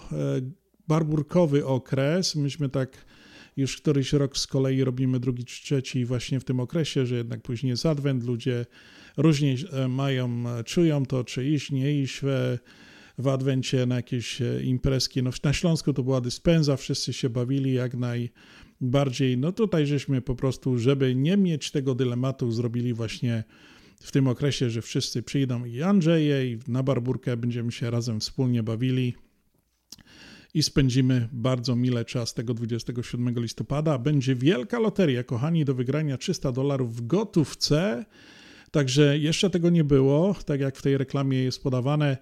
[0.87, 2.35] barburkowy okres.
[2.35, 3.05] Myśmy tak
[3.57, 7.41] już któryś rok z kolei robimy drugi czy trzeci właśnie w tym okresie, że jednak
[7.41, 8.65] później jest adwent, ludzie
[9.17, 12.19] różnie e, mają, e, czują to, czy iść, nie iść
[13.17, 15.23] w, adwencie na jakieś e, imprezki.
[15.23, 17.93] No, na Śląsku to była dyspensa, wszyscy się bawili jak
[18.83, 19.37] najbardziej.
[19.37, 23.43] No tutaj żeśmy po prostu, żeby nie mieć tego dylematu, zrobili właśnie
[24.01, 28.63] w tym okresie, że wszyscy przyjdą i Andrzeje i na barburkę będziemy się razem wspólnie
[28.63, 29.15] bawili
[30.53, 33.97] i spędzimy bardzo mile czas tego 27 listopada.
[33.97, 38.05] Będzie wielka loteria, kochani, do wygrania 300 dolarów w gotówce.
[38.71, 42.17] Także jeszcze tego nie było, tak jak w tej reklamie jest podawane.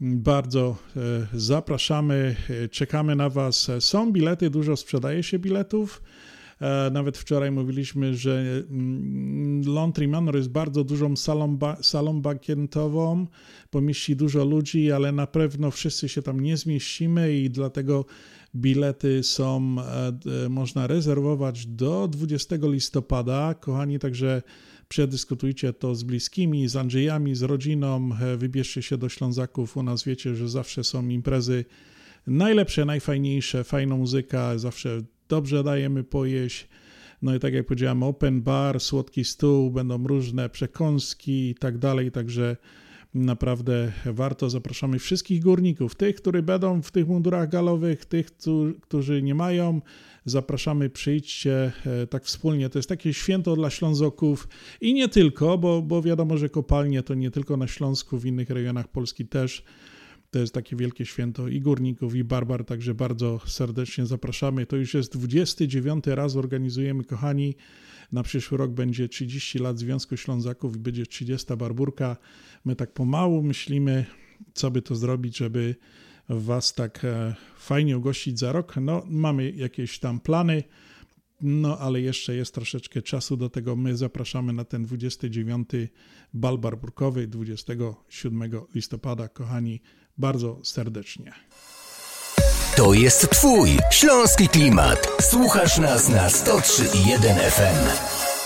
[0.00, 1.00] Bardzo e,
[1.34, 3.70] zapraszamy, e, czekamy na Was.
[3.80, 6.02] Są bilety, dużo sprzedaje się biletów.
[6.60, 13.26] E, nawet wczoraj mówiliśmy, że mm, Laundry Manor jest bardzo dużą salą, salą bankietową,
[13.70, 18.04] pomieści dużo ludzi, ale na pewno wszyscy się tam nie zmieścimy i dlatego
[18.54, 19.76] bilety są,
[20.44, 23.54] e, można rezerwować do 20 listopada.
[23.54, 24.42] Kochani, także
[24.88, 29.76] przedyskutujcie to z bliskimi, z Andrzejami, z rodziną, e, wybierzcie się do Ślązaków.
[29.76, 31.64] U nas wiecie, że zawsze są imprezy
[32.26, 36.68] najlepsze, najfajniejsze, fajna muzyka, zawsze dobrze dajemy pojeść.
[37.22, 42.12] No i tak jak powiedziałem, open bar, słodki stół, będą różne przekąski i tak dalej,
[42.12, 42.56] także
[43.14, 44.50] naprawdę warto.
[44.50, 48.30] Zapraszamy wszystkich górników, tych, którzy będą w tych mundurach galowych, tych,
[48.80, 49.80] którzy nie mają.
[50.24, 52.68] Zapraszamy, przyjdźcie e, tak wspólnie.
[52.68, 54.48] To jest takie święto dla Ślązoków
[54.80, 58.50] i nie tylko, bo, bo wiadomo, że kopalnie to nie tylko na Śląsku, w innych
[58.50, 59.62] regionach Polski też.
[60.30, 64.66] To jest takie wielkie święto i górników, i barbar, także bardzo serdecznie zapraszamy.
[64.66, 67.54] To już jest 29 raz organizujemy, kochani.
[68.12, 72.16] Na przyszły rok będzie 30 lat Związku Ślązaków i będzie 30 barburka.
[72.64, 74.06] My tak pomału myślimy,
[74.54, 75.74] co by to zrobić, żeby
[76.28, 78.74] Was tak e, fajnie ugościć za rok.
[78.76, 80.62] No, mamy jakieś tam plany,
[81.40, 83.76] no ale jeszcze jest troszeczkę czasu do tego.
[83.76, 85.68] My zapraszamy na ten 29
[86.34, 89.80] bal barburkowy 27 listopada, kochani
[90.18, 91.32] bardzo serdecznie.
[92.76, 95.08] To jest Twój śląski klimat.
[95.20, 98.37] Słuchasz nas na 103.1 FM.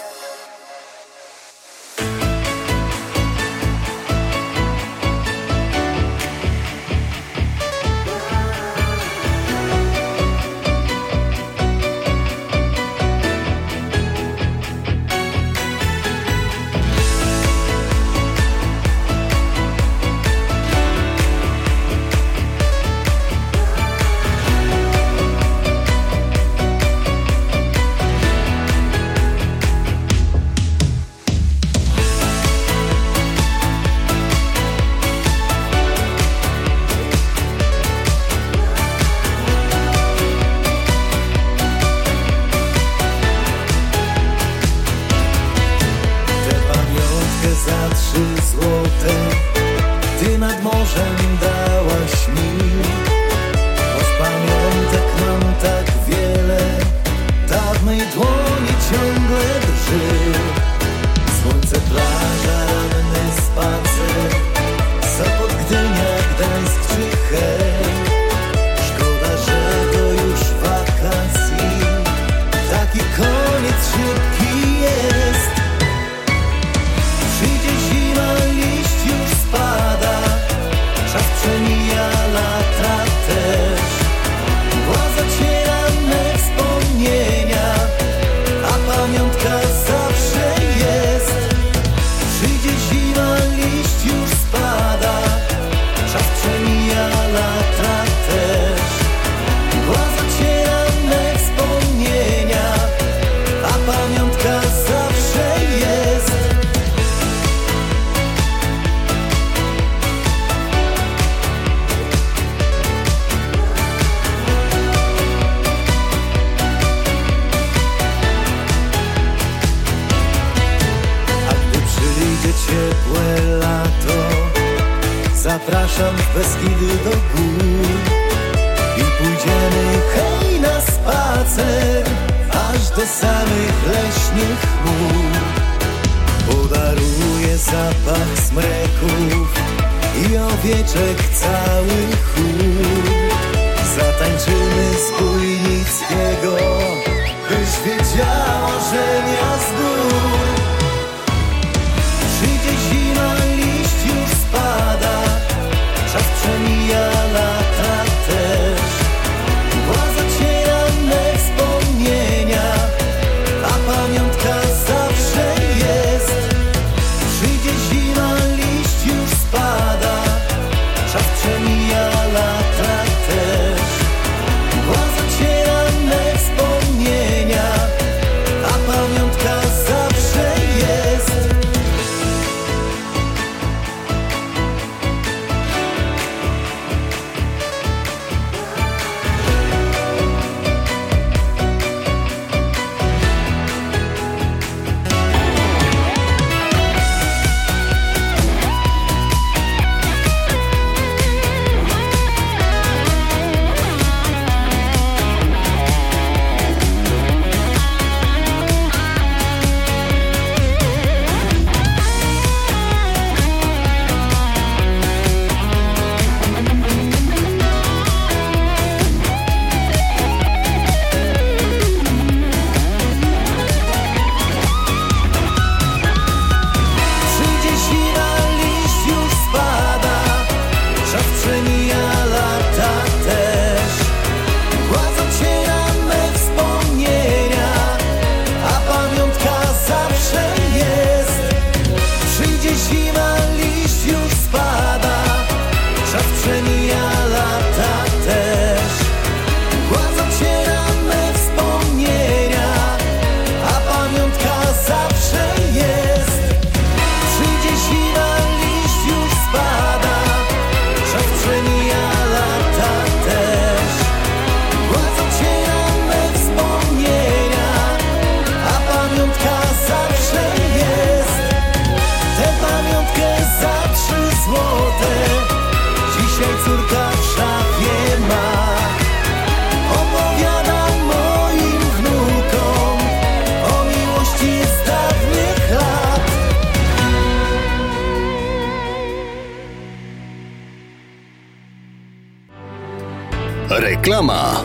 [294.13, 294.65] Reklama.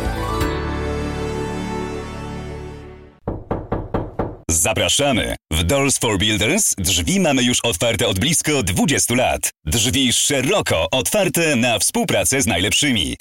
[4.51, 5.35] Zapraszamy!
[5.51, 9.49] W Doors for Builders drzwi mamy już otwarte od blisko 20 lat.
[9.65, 13.15] Drzwi szeroko otwarte na współpracę z najlepszymi.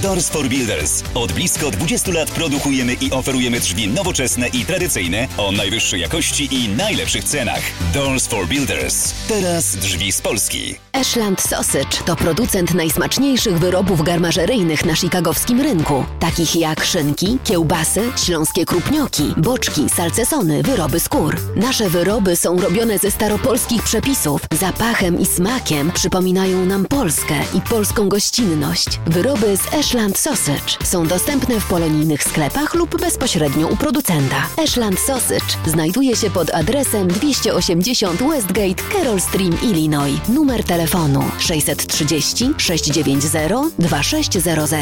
[0.00, 1.02] Doors for Builders.
[1.14, 6.68] Od blisko 20 lat produkujemy i oferujemy drzwi nowoczesne i tradycyjne o najwyższej jakości i
[6.68, 7.62] najlepszych cenach.
[7.94, 9.12] Doors for Builders.
[9.28, 10.74] Teraz drzwi z Polski.
[10.92, 18.64] Ashland Sausage to producent najsmaczniejszych wyrobów garmażeryjnych na chicagowskim rynku, takich jak szynki, kiełbasy, śląskie
[18.64, 21.36] krupnioki, boczki, salcesony, wyroby skór.
[21.56, 24.40] Nasze wyroby są robione ze staropolskich przepisów.
[24.60, 28.86] Zapachem i smakiem przypominają nam Polskę i polską gościnność.
[29.06, 34.46] Wyroby z Sausage są dostępne w polonijnych sklepach lub bezpośrednio u producenta.
[34.64, 40.20] Ashland Sausage znajduje się pod adresem 280 Westgate, Carroll Stream, Illinois.
[40.28, 44.78] Numer telefonu 630 690 2600.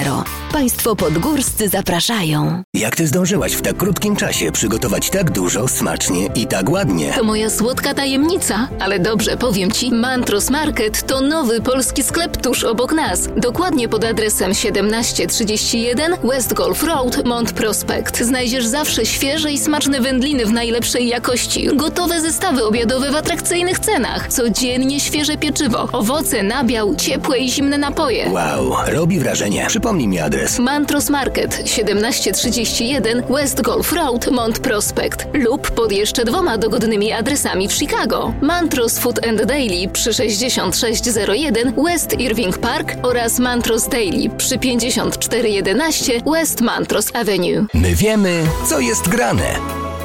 [0.53, 2.63] Państwo podgórscy zapraszają.
[2.75, 7.13] Jak ty zdążyłaś w tak krótkim czasie przygotować tak dużo, smacznie i tak ładnie?
[7.13, 12.65] To moja słodka tajemnica, ale dobrze powiem Ci, Mantros Market to nowy polski sklep tuż
[12.65, 13.29] obok nas.
[13.37, 14.55] Dokładnie pod adresem
[14.91, 18.19] 1731 West Golf Road, Mont Prospect.
[18.19, 24.29] Znajdziesz zawsze świeże i smaczne wędliny w najlepszej jakości, gotowe zestawy obiadowe w atrakcyjnych cenach,
[24.29, 28.31] codziennie świeże pieczywo, owoce, nabiał, ciepłe i zimne napoje.
[28.31, 29.65] Wow, robi wrażenie.
[29.69, 30.59] Przypomnij mi adres.
[30.59, 37.73] Mantros Market 1731 West Golf Road, Mont Prospect lub pod jeszcze dwoma dogodnymi adresami w
[37.73, 38.35] Chicago.
[38.43, 46.61] Mantros Food and Daily przy 6601 West Irving Park oraz Mantros Daily przy 5411 West
[46.61, 47.67] Mantros Avenue.
[47.75, 49.57] My wiemy, co jest grane.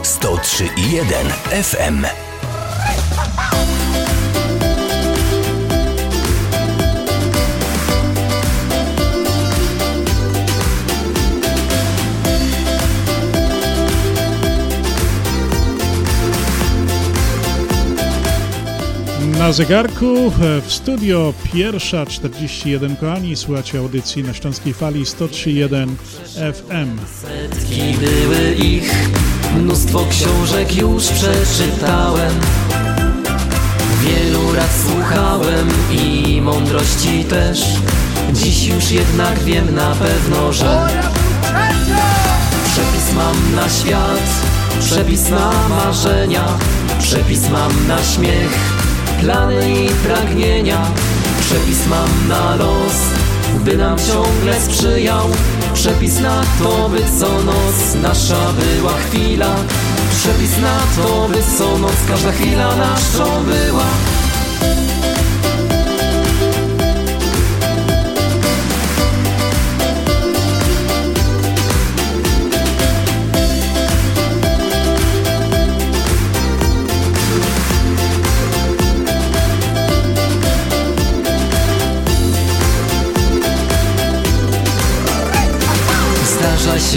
[0.03, 2.05] 103,1 FM.
[19.45, 20.31] Na zegarku
[20.65, 25.87] w studio pierwsza 41 kochani, słuchacie audycji na Śląskiej Fali 103.1
[26.53, 26.97] FM.
[27.21, 29.09] Setki były ich,
[29.57, 32.33] mnóstwo książek już przeczytałem.
[34.01, 37.63] Wielu rad słuchałem i mądrości też.
[38.33, 40.87] Dziś już jednak wiem na pewno, że
[42.65, 44.29] przepis mam na świat,
[44.79, 46.45] przepis na marzenia,
[46.99, 48.74] przepis mam na śmiech
[49.21, 50.81] plany i pragnienia.
[51.39, 52.97] Przepis mam na los,
[53.65, 55.29] by nam ciągle sprzyjał.
[55.73, 59.55] Przepis na to, by co noc nasza była chwila.
[60.19, 63.85] Przepis na to, by co noc każda chwila naszą była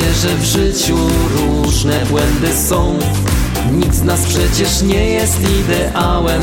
[0.04, 0.96] że w życiu
[1.36, 2.98] różne błędy są.
[3.72, 6.42] Nikt z nas przecież nie jest ideałem.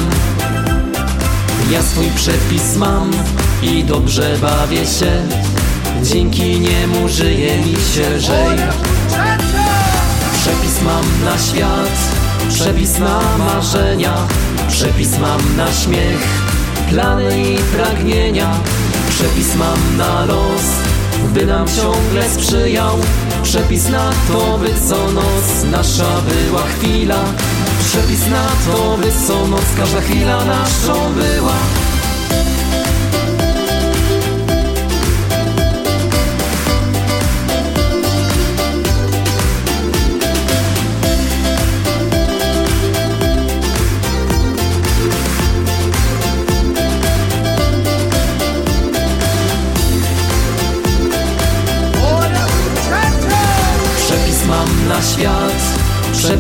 [1.72, 3.12] Ja swój przepis mam
[3.62, 5.12] i dobrze bawię się.
[6.04, 8.58] Dzięki niemu żyje mi się lżej.
[10.34, 11.98] Przepis mam na świat,
[12.50, 14.14] przepis na marzenia
[14.70, 16.28] Przepis mam na śmiech,
[16.90, 18.60] plany i pragnienia.
[19.10, 20.96] Przepis mam na los
[21.34, 22.98] by nam ciągle sprzyjał
[23.46, 27.24] Przepis na to, by co noc nasza była chwila.
[27.80, 31.54] Przepis na to, by co noc każda chwila naszą była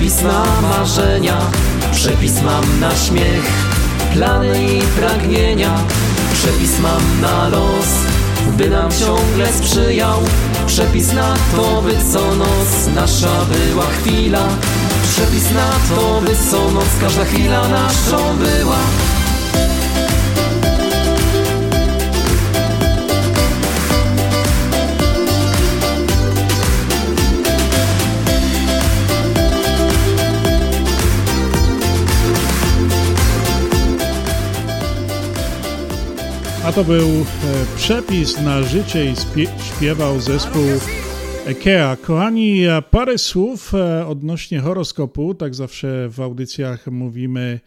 [0.05, 1.37] przepis na marzenia,
[1.91, 3.45] przepis mam na śmiech,
[4.13, 5.77] plany i pragnienia,
[6.33, 7.87] przepis mam na los,
[8.57, 10.19] by nam ciągle sprzyjał,
[10.67, 14.47] przepis na to, by co noc nasza była chwila,
[15.11, 18.77] przepis na to, by co noc każda chwila naszą była.
[36.65, 37.25] A to był e,
[37.75, 39.15] przepis na życie i
[39.63, 40.63] śpiewał zespół
[41.45, 41.95] Ekea.
[41.95, 42.61] Kochani,
[42.91, 45.35] parę słów e, odnośnie horoskopu.
[45.35, 47.59] Tak zawsze w audycjach mówimy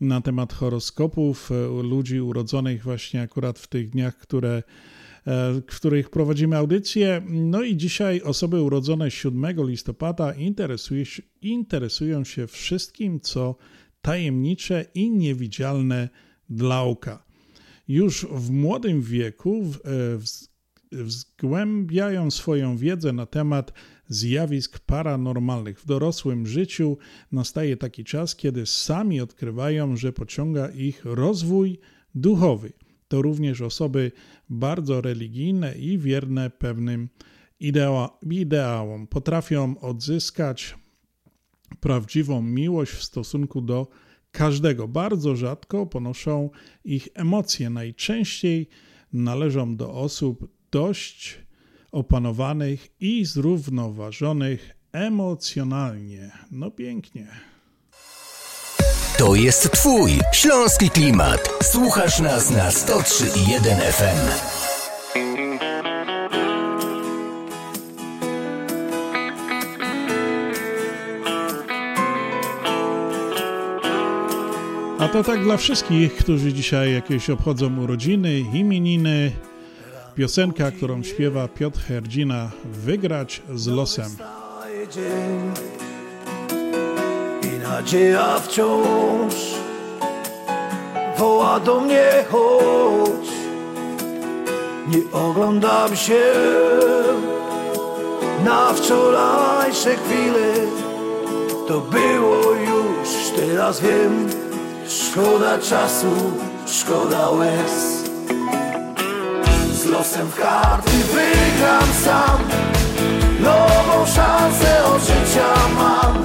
[0.00, 4.62] na temat horoskopów e, ludzi urodzonych właśnie akurat w tych dniach, które
[5.26, 7.22] w których prowadzimy audycję.
[7.28, 10.34] No i dzisiaj osoby urodzone 7 listopada
[11.42, 13.56] interesują się wszystkim, co
[14.02, 16.08] tajemnicze i niewidzialne
[16.48, 17.25] dla oka
[17.88, 23.72] już w młodym wieku e, zgłębiają swoją wiedzę na temat
[24.08, 25.80] zjawisk paranormalnych.
[25.80, 26.98] W dorosłym życiu
[27.32, 31.78] nastaje taki czas, kiedy sami odkrywają, że pociąga ich rozwój
[32.14, 32.72] duchowy.
[33.08, 34.12] To również osoby
[34.48, 37.08] bardzo religijne i wierne pewnym
[38.30, 39.06] ideałom.
[39.06, 40.74] Potrafią odzyskać
[41.80, 43.88] prawdziwą miłość w stosunku do
[44.36, 44.88] każdego.
[44.88, 46.50] Bardzo rzadko ponoszą
[46.84, 47.70] ich emocje.
[47.70, 48.68] Najczęściej
[49.12, 51.38] należą do osób dość
[51.92, 56.30] opanowanych i zrównoważonych emocjonalnie.
[56.50, 57.26] No pięknie.
[59.18, 61.50] To jest Twój śląski klimat.
[61.62, 64.75] Słuchasz nas na 103.1 FM.
[74.98, 79.32] A to tak dla wszystkich, którzy dzisiaj jakieś obchodzą urodziny, imieniny.
[80.14, 84.10] Piosenka, którą śpiewa Piotr Herdzina, Wygrać z losem.
[87.42, 89.34] I nadzieja wciąż
[91.18, 93.28] woła do mnie chodź.
[94.88, 96.22] Nie oglądam się
[98.44, 100.54] na wczorajsze chwile.
[101.68, 104.45] To było już, teraz wiem
[104.88, 106.06] Szkoda czasu,
[106.66, 108.04] szkoda łez.
[109.72, 112.38] Z losem w karty wygram sam.
[113.40, 116.24] Nową szansę od życia mam.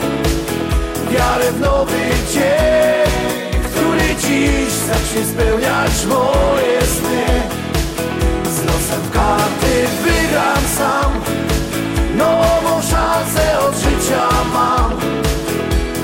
[1.12, 2.00] Wiarę w nowy
[2.34, 7.26] dzień Który dziś zacznie spełniać moje sny.
[8.44, 11.12] Z losem w karty wygram sam.
[12.18, 14.92] Nową szansę od życia mam.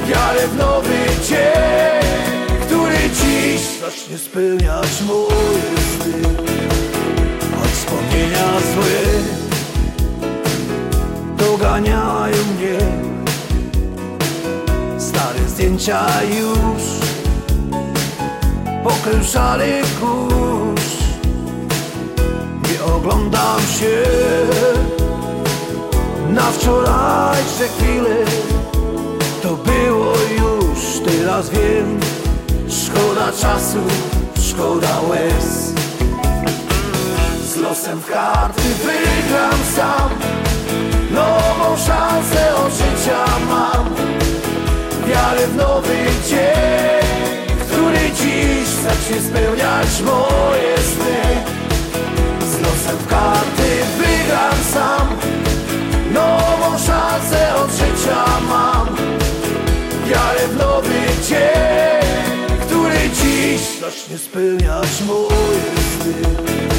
[0.08, 0.97] Wiarę w nowy
[1.30, 1.86] dzień
[4.08, 6.22] zacznie spełniać moje sny
[7.60, 9.24] Choć wspomnienia złe
[11.38, 12.78] Doganiają mnie.
[14.99, 16.84] Stare zdjęcia już
[18.84, 20.97] Pokręszany kurz.
[22.72, 24.03] Nie oglądam się
[26.30, 28.16] Na wczorajsze chwile.
[29.41, 32.16] To było już, teraz wiem
[32.70, 33.80] Szkoda czasu,
[34.49, 35.74] szkoda łez.
[37.45, 40.09] Z losem w karty wygram sam.
[41.11, 43.95] Nową szansę od życia mam.
[45.07, 45.97] Wiarę w nowy
[46.30, 51.41] dzień Który dziś zacznie spełniać moje sny.
[52.51, 55.07] Z losem w karty wygram sam.
[56.13, 58.88] Nową szansę od życia mam.
[60.09, 60.99] Wiarę w nowy
[61.30, 61.97] dzień
[63.58, 66.76] dziś zacznie spełniać moje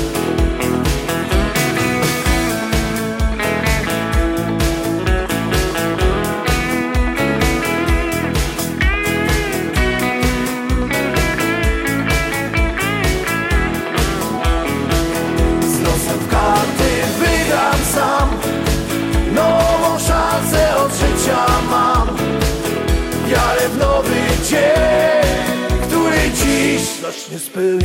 [27.38, 27.78] sny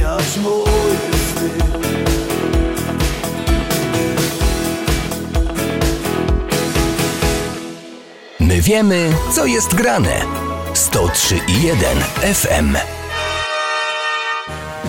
[8.39, 10.25] My wiemy, co jest grane.
[10.73, 11.99] 103 i 1
[12.33, 13.02] FM.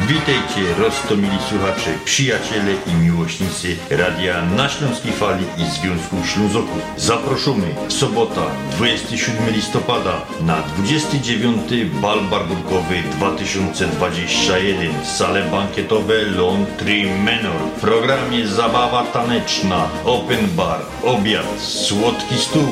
[0.08, 6.78] Witajcie, roztomili słuchacze, przyjaciele i miłośnicy Radia na Śląskiej Fali i Związku Ślązoków.
[6.96, 8.40] Zaproszony sobota
[8.70, 11.60] 27 listopada na 29
[12.02, 17.60] bal barbunkowy 2021 sale bankietowe Laundry Manor.
[17.76, 22.68] W programie zabawa taneczna, open bar, obiad, słodki stół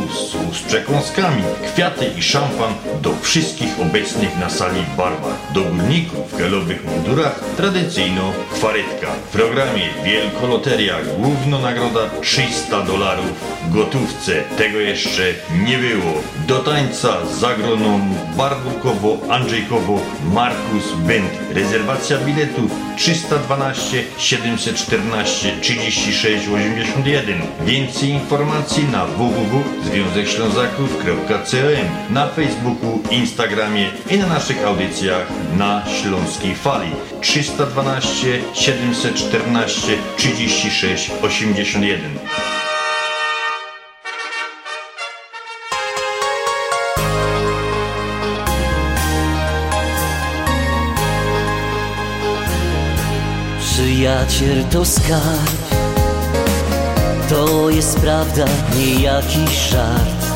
[0.52, 5.34] z przekąskami, kwiaty i szampan do wszystkich obecnych na sali barbar.
[5.54, 7.21] Do górników w galowych mundurach
[7.56, 9.06] tradycyjno kwaretka.
[9.06, 14.32] W programie Wielkoloteria, główna nagroda 300 dolarów gotówce.
[14.58, 15.22] Tego jeszcze
[15.64, 16.12] nie było.
[16.46, 18.00] Do tańca zagroną
[18.36, 20.00] Barburkowo, Andrzejkowo,
[20.32, 21.32] Markus Bent.
[21.50, 27.40] Rezerwacja biletu 312 714 36 81.
[27.64, 31.32] Więcej informacji na www.związekślązaków.com
[32.10, 36.90] na Facebooku, Instagramie i na naszych audycjach na Śląskiej Fali
[37.22, 42.18] 312 714 36 81.
[53.60, 55.72] Przyjaciel to skarb
[57.28, 58.44] To jest prawda,
[58.76, 60.26] nie jakiś żart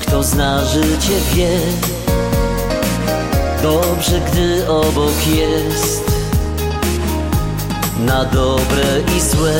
[0.00, 1.97] Kto zna życie wie
[3.62, 6.04] Dobrze, gdy obok jest
[7.98, 8.84] Na dobre
[9.16, 9.54] i złe.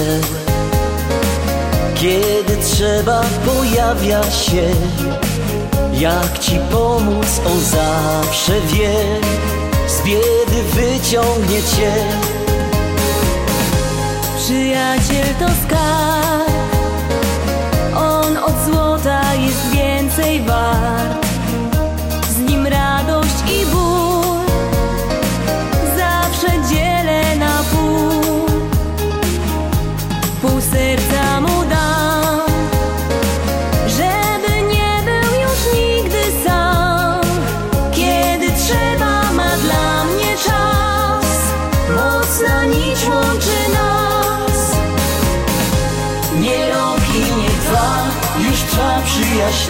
[1.95, 4.71] Kiedy trzeba pojawia się
[5.93, 8.95] Jak ci pomóc, on zawsze wie.
[9.89, 11.93] Z biedy wyciągnie cię.
[14.39, 16.49] Przyjaciel to skarb
[17.97, 21.28] On od złota jest więcej wart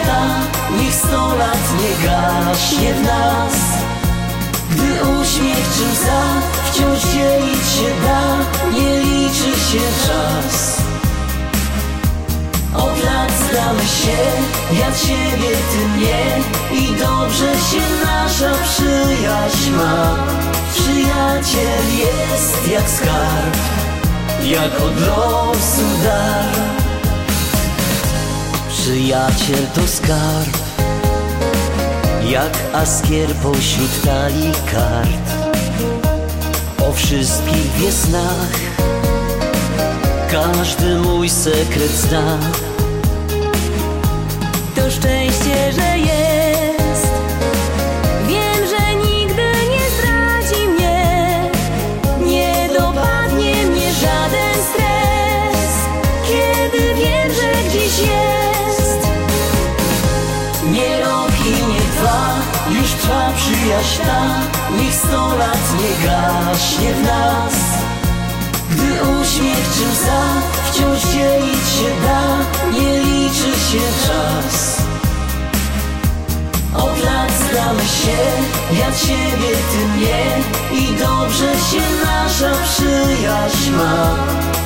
[0.05, 0.21] ta
[0.77, 3.53] Niech sto lat nie gaśnie w nas.
[4.71, 6.23] Gdy uśmiech czy łza
[6.65, 8.21] wciąż dzielić się da
[8.79, 10.77] Nie liczy się czas.
[12.75, 14.17] Od lat znamy się,
[14.79, 16.25] ja ciebie, ty mnie
[16.71, 20.15] I dobrze się nasza przyjaźń ma.
[20.73, 23.69] Przyjaciel jest jak skarb
[24.43, 26.78] jak od losu dar
[28.89, 30.57] Przyjaciel to skarb
[32.29, 35.27] Jak askier pośród talii kart.
[36.89, 38.53] O wszystkich wiosnach
[40.31, 42.39] Każdy mój sekret zna.
[44.75, 46.28] To szczęście, że jest
[63.79, 67.53] Niech sto lat nie gaśnie w nas.
[68.71, 68.83] Gdy
[69.21, 70.23] uśmiech czy łza
[70.71, 72.21] Wciąż dzielić się da.
[72.79, 74.77] Nie liczy się czas.
[76.75, 78.19] Od lat znamy się
[78.79, 80.25] Ja ciebie, ty mnie
[80.71, 84.15] I dobrze się nasza przyjaźń ma.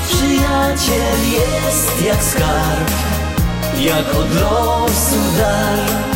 [0.07, 2.91] Przyjaciel jest jak skarb
[3.79, 6.12] Jak od losu dar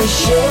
[0.00, 0.42] znamy się,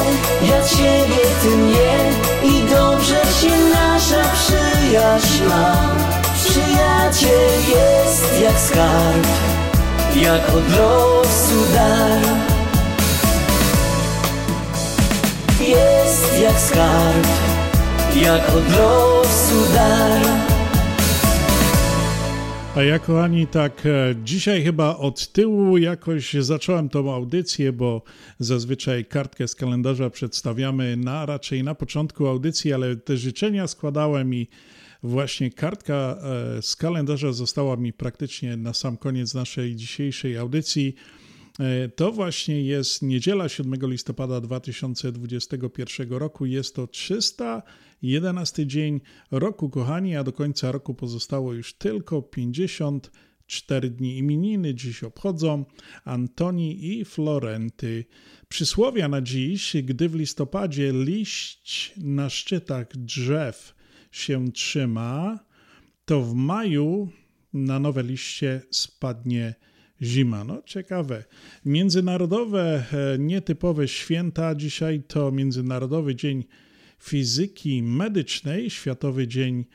[0.46, 1.98] ja ciebie, ty mnie.
[2.44, 5.96] I dobrze się nasza przyjaźń ma.
[6.36, 9.28] Przyjaciel jest jak skarb
[10.16, 10.68] Jak od
[11.74, 12.22] dar.
[15.60, 17.28] Jest jak skarb
[18.16, 18.64] Jak od
[19.74, 20.59] dar
[22.76, 28.02] A ja kochani, tak e, dzisiaj chyba od tyłu jakoś zacząłem tą audycję, bo
[28.40, 34.48] zazwyczaj kartkę z kalendarza przedstawiamy na raczej na początku audycji, ale te życzenia składałem i
[35.04, 35.94] właśnie kartka
[36.58, 40.96] e, z kalendarza została mi praktycznie na sam koniec naszej dzisiejszej audycji.
[41.60, 46.46] E, To właśnie jest niedziela 7 listopada 2021 roku.
[46.46, 46.88] Jest to
[48.02, 54.18] 311 dzień roku, kochani, a do końca roku pozostało już tylko 54 dni.
[54.18, 55.66] Imieniny dziś obchodzą
[56.06, 58.06] Antoni i Florenty.
[58.50, 63.76] Przysłowia na dziś, gdy w listopadzie liść na szczytach drzew
[64.12, 65.40] się trzyma,
[66.06, 67.10] to w maju
[67.54, 69.56] na nowe liście spadnie
[70.02, 70.44] zima.
[70.44, 71.24] No ciekawe.
[71.66, 76.44] Międzynarodowe, e, nietypowe święta dzisiaj to Międzynarodowy Dzień
[77.00, 79.66] Fizyki Medycznej, Światowy Dzień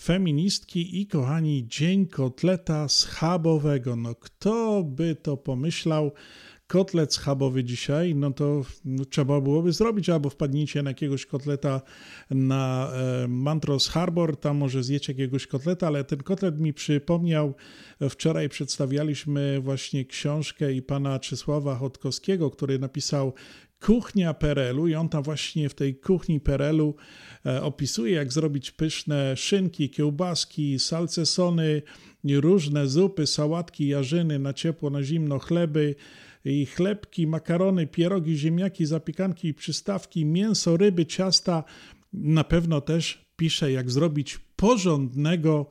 [0.00, 3.96] Feministki i kochani, Dzień Kotleta Schabowego.
[3.96, 6.12] No kto by to pomyślał?
[6.66, 11.80] Kotlet schabowy dzisiaj, no to no, trzeba byłoby zrobić, albo wpadnijcie na jakiegoś kotleta
[12.30, 17.54] na e, Mantros Harbor, tam może zjecie jakiegoś kotleta, ale ten kotlet mi przypomniał,
[18.10, 23.32] wczoraj przedstawialiśmy właśnie książkę i pana Czesława Chodkowskiego, który napisał
[23.86, 26.94] Kuchnia Perelu i on tam właśnie w tej kuchni Perelu
[27.46, 31.82] e, opisuje, jak zrobić pyszne szynki, kiełbaski, salcesony,
[32.24, 35.94] różne zupy, sałatki, jarzyny na ciepło, na zimno, chleby
[36.44, 41.64] i chlebki, makarony, pierogi, ziemniaki, zapiekanki, przystawki, mięso, ryby, ciasta.
[42.12, 45.70] Na pewno też pisze, jak zrobić porządnego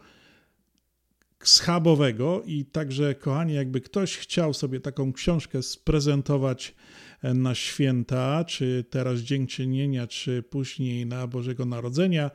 [1.44, 6.76] schabowego i także, kochani, jakby ktoś chciał sobie taką książkę sprezentować
[7.24, 12.32] na święta, czy teraz Dziękczynienia, czy później na Bożego Narodzenia,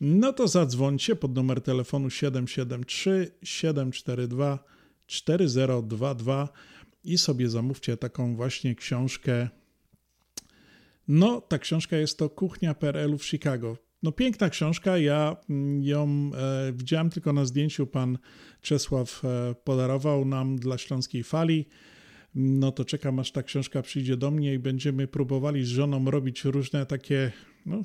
[0.00, 4.58] no to zadzwońcie pod numer telefonu 773 742
[5.06, 6.48] 4022
[7.04, 9.48] i sobie zamówcie taką właśnie książkę.
[11.08, 13.76] No, ta książka jest to Kuchnia PRL-u w Chicago.
[14.02, 15.36] No piękna książka, ja
[15.80, 18.18] ją e, widziałem tylko na zdjęciu, pan
[18.60, 21.66] Czesław e, podarował nam dla Śląskiej Fali.
[22.34, 26.44] No to czekam, aż ta książka przyjdzie do mnie i będziemy próbowali z żoną robić
[26.44, 27.32] różne takie
[27.66, 27.82] no,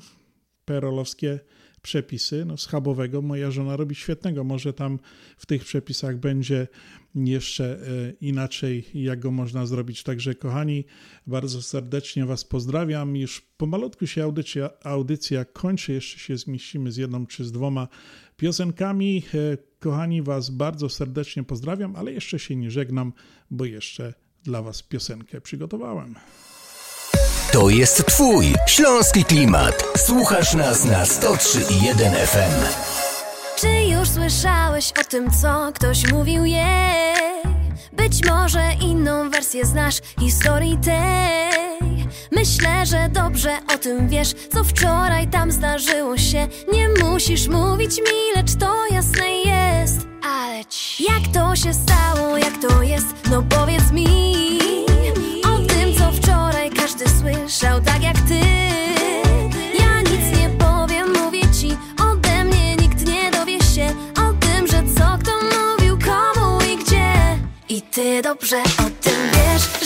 [0.64, 1.40] perolowskie
[1.82, 2.44] przepisy.
[2.44, 4.44] No, schabowego moja żona robi świetnego.
[4.44, 4.98] Może tam
[5.36, 6.68] w tych przepisach będzie
[7.14, 10.02] jeszcze e, inaczej, jak go można zrobić.
[10.02, 10.84] Także, kochani,
[11.26, 13.16] bardzo serdecznie Was pozdrawiam.
[13.16, 15.92] Już pomalutku się audycja, audycja kończy.
[15.92, 17.88] Jeszcze się zmieścimy z jedną czy z dwoma
[18.36, 19.22] piosenkami.
[19.34, 23.12] E, Kochani, Was bardzo serdecznie pozdrawiam, ale jeszcze się nie żegnam,
[23.50, 24.14] bo jeszcze
[24.44, 26.14] dla Was piosenkę przygotowałem.
[27.52, 29.84] To jest Twój śląski klimat.
[29.96, 32.64] Słuchasz nas na 103,1 FM.
[33.60, 37.42] Czy już słyszałeś o tym, co ktoś mówił jej?
[37.92, 42.08] Być może inną wersję znasz historii tej.
[42.32, 46.48] Myślę, że dobrze o tym wiesz, co wczoraj tam zdarzyło się.
[46.72, 49.47] Nie musisz mówić mi, lecz to jasne jest.
[50.28, 51.04] Ale ci.
[51.04, 53.06] Jak to się stało, jak to jest?
[53.30, 54.06] No powiedz mi
[55.44, 58.40] O tym, co wczoraj każdy słyszał, tak jak ty
[59.78, 61.76] Ja nic nie powiem, mówię ci
[62.10, 67.12] Ode mnie nikt nie dowie się O tym, że co kto mówił, komu i gdzie
[67.68, 69.77] I ty dobrze o tym wiesz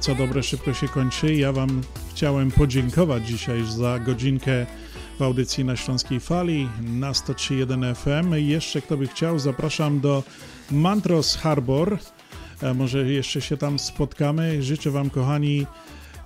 [0.00, 1.34] co dobre szybko się kończy.
[1.34, 4.66] Ja wam chciałem podziękować dzisiaj za godzinkę
[5.18, 8.34] w audycji na Śląskiej Fali na 103.1 FM.
[8.34, 10.22] Jeszcze kto by chciał, zapraszam do
[10.70, 11.98] Mantros Harbor.
[12.62, 14.62] E, Może jeszcze się tam spotkamy.
[14.62, 15.66] Życzę wam kochani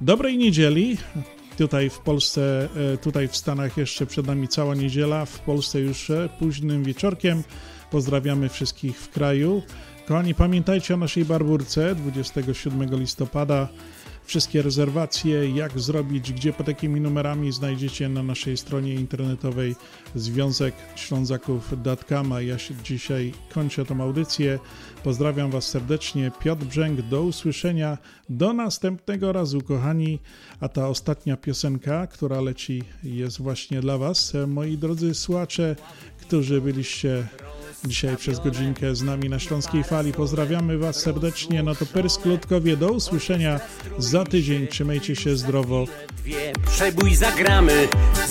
[0.00, 0.96] dobrej niedzieli.
[1.58, 6.10] Tutaj w Polsce, e, tutaj w Stanach jeszcze przed nami cała niedziela, w Polsce już
[6.10, 7.42] e, późnym wieczorkiem.
[7.90, 9.62] Pozdrawiamy wszystkich w kraju.
[10.10, 13.68] Kochani, pamiętajcie o naszej barburce 27 listopada.
[14.24, 19.76] Wszystkie rezerwacje, jak zrobić, gdzie pod jakimi numerami znajdziecie na naszej stronie internetowej
[20.14, 22.34] Związek Ślązaków.com.
[22.40, 24.58] Ja się dzisiaj kończę tą audycję.
[25.04, 26.30] Pozdrawiam Was serdecznie.
[26.40, 27.98] Piotr Brzęk, do usłyszenia.
[28.28, 30.18] Do następnego razu, kochani.
[30.60, 35.76] A ta ostatnia piosenka, która leci, jest właśnie dla Was, moi drodzy słuchacze,
[36.20, 37.28] którzy byliście
[37.84, 40.12] dzisiaj przez godzinkę z nami na Śląskiej Fali.
[40.12, 41.62] Pozdrawiamy Was serdecznie.
[41.62, 43.60] No to Persk Ludkowie, do usłyszenia
[43.98, 44.66] za tydzień.
[44.66, 45.84] Trzymajcie się zdrowo.
[46.66, 47.88] Przebój zagramy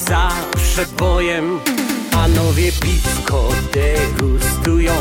[0.08, 1.60] za przebojem
[2.12, 4.94] Panowie piwko degustują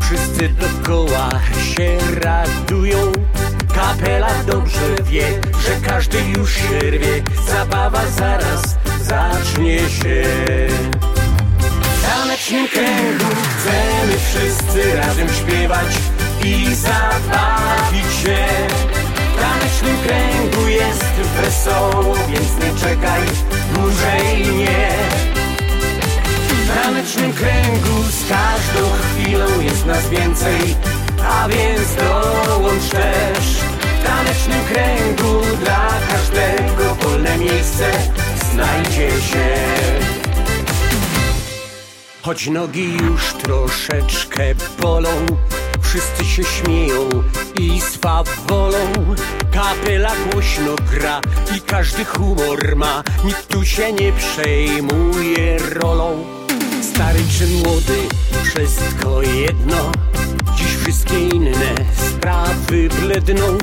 [0.00, 1.30] Wszyscy dookoła
[1.74, 3.12] się radują
[3.74, 10.24] Kapela dobrze wie, że każdy już się rwie Zabawa zaraz zacznie się
[12.36, 15.86] W tanecznym kręgu chcemy wszyscy razem śpiewać
[16.44, 18.46] I zabawić się
[19.32, 23.20] w tanecznym kręgu jest wesoło, więc nie czekaj
[23.74, 24.90] dłużej nie.
[26.48, 30.76] W tanecznym kręgu z każdą chwilą jest nas więcej,
[31.30, 33.46] a więc dołącz też.
[34.00, 37.90] W tanecznym kręgu dla każdego wolne miejsce
[38.52, 40.15] znajdzie się.
[42.26, 45.26] Choć nogi już troszeczkę bolą
[45.80, 47.08] Wszyscy się śmieją
[47.60, 48.92] i swawolą
[49.52, 51.20] Kapela głośno gra
[51.56, 53.02] i każdy humor ma.
[53.24, 56.24] Nikt tu się nie przejmuje rolą.
[56.82, 58.08] Stary czy młody,
[58.44, 59.92] wszystko jedno.
[60.56, 61.74] Dziś wszystkie inne
[62.08, 63.58] sprawy bledną.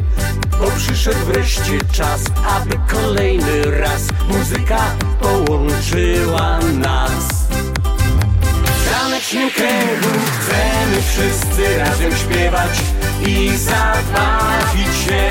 [0.60, 7.43] Bo przyszedł wreszcie czas, aby kolejny raz Muzyka połączyła nas
[9.24, 12.80] w tanecznym kręgu chcemy wszyscy razem śpiewać
[13.28, 15.30] i zabawić się.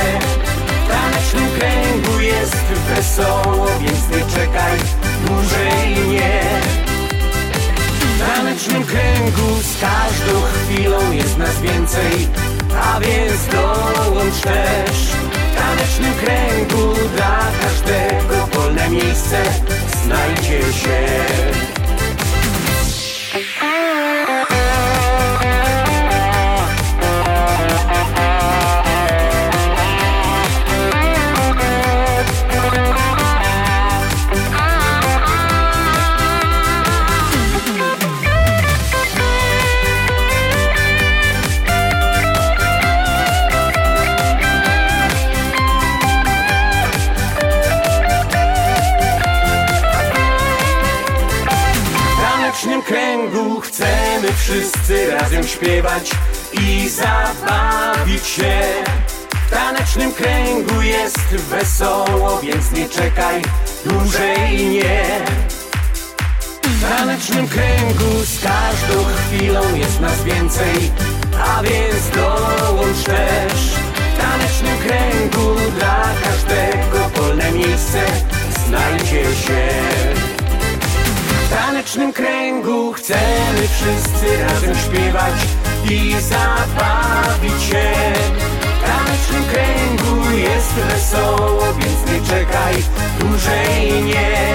[0.85, 4.79] W tanecznym kręgu jest wesoło, więc nie czekaj
[5.27, 6.43] dłużej nie.
[8.01, 12.29] W tanecznym kręgu z każdą chwilą jest nas więcej,
[12.83, 14.97] a więc dołącz też.
[15.53, 19.43] W tanecznym kręgu dla każdego wolne miejsce
[20.05, 21.72] znajdzie się.
[55.23, 56.11] Razem śpiewać
[56.53, 58.61] i zabawić się.
[59.47, 63.43] W tanecznym kręgu jest wesoło, więc nie czekaj
[63.85, 65.05] dłużej nie.
[66.63, 70.93] W tanecznym kręgu z każdą chwilą jest nas więcej,
[71.45, 73.53] a więc dołącz też
[74.15, 78.05] W tanecznym kręgu dla każdego wolne miejsce
[78.67, 80.22] znajdzie się
[81.57, 82.93] tanecznym kręgu.
[82.93, 85.35] Chcemy wszyscy razem śpiewać
[85.91, 87.93] i zabawić się.
[88.61, 92.75] W tanecznym kręgu jest wesoło, więc nie czekaj
[93.21, 94.55] dłużej nie.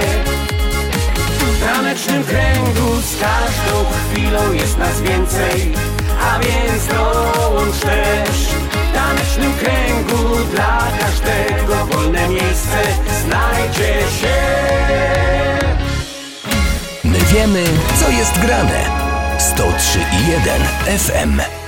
[1.30, 5.74] W tanecznym kręgu z każdą chwilą jest nas więcej
[6.22, 8.38] A więc dołącz też.
[8.90, 12.78] W tanecznym kręgu dla każdego wolne miejsce
[13.24, 15.57] znajdzie się
[17.34, 17.64] wiemy,
[18.00, 18.84] co jest grane.
[19.40, 20.62] 103 i 1
[21.00, 21.67] FM.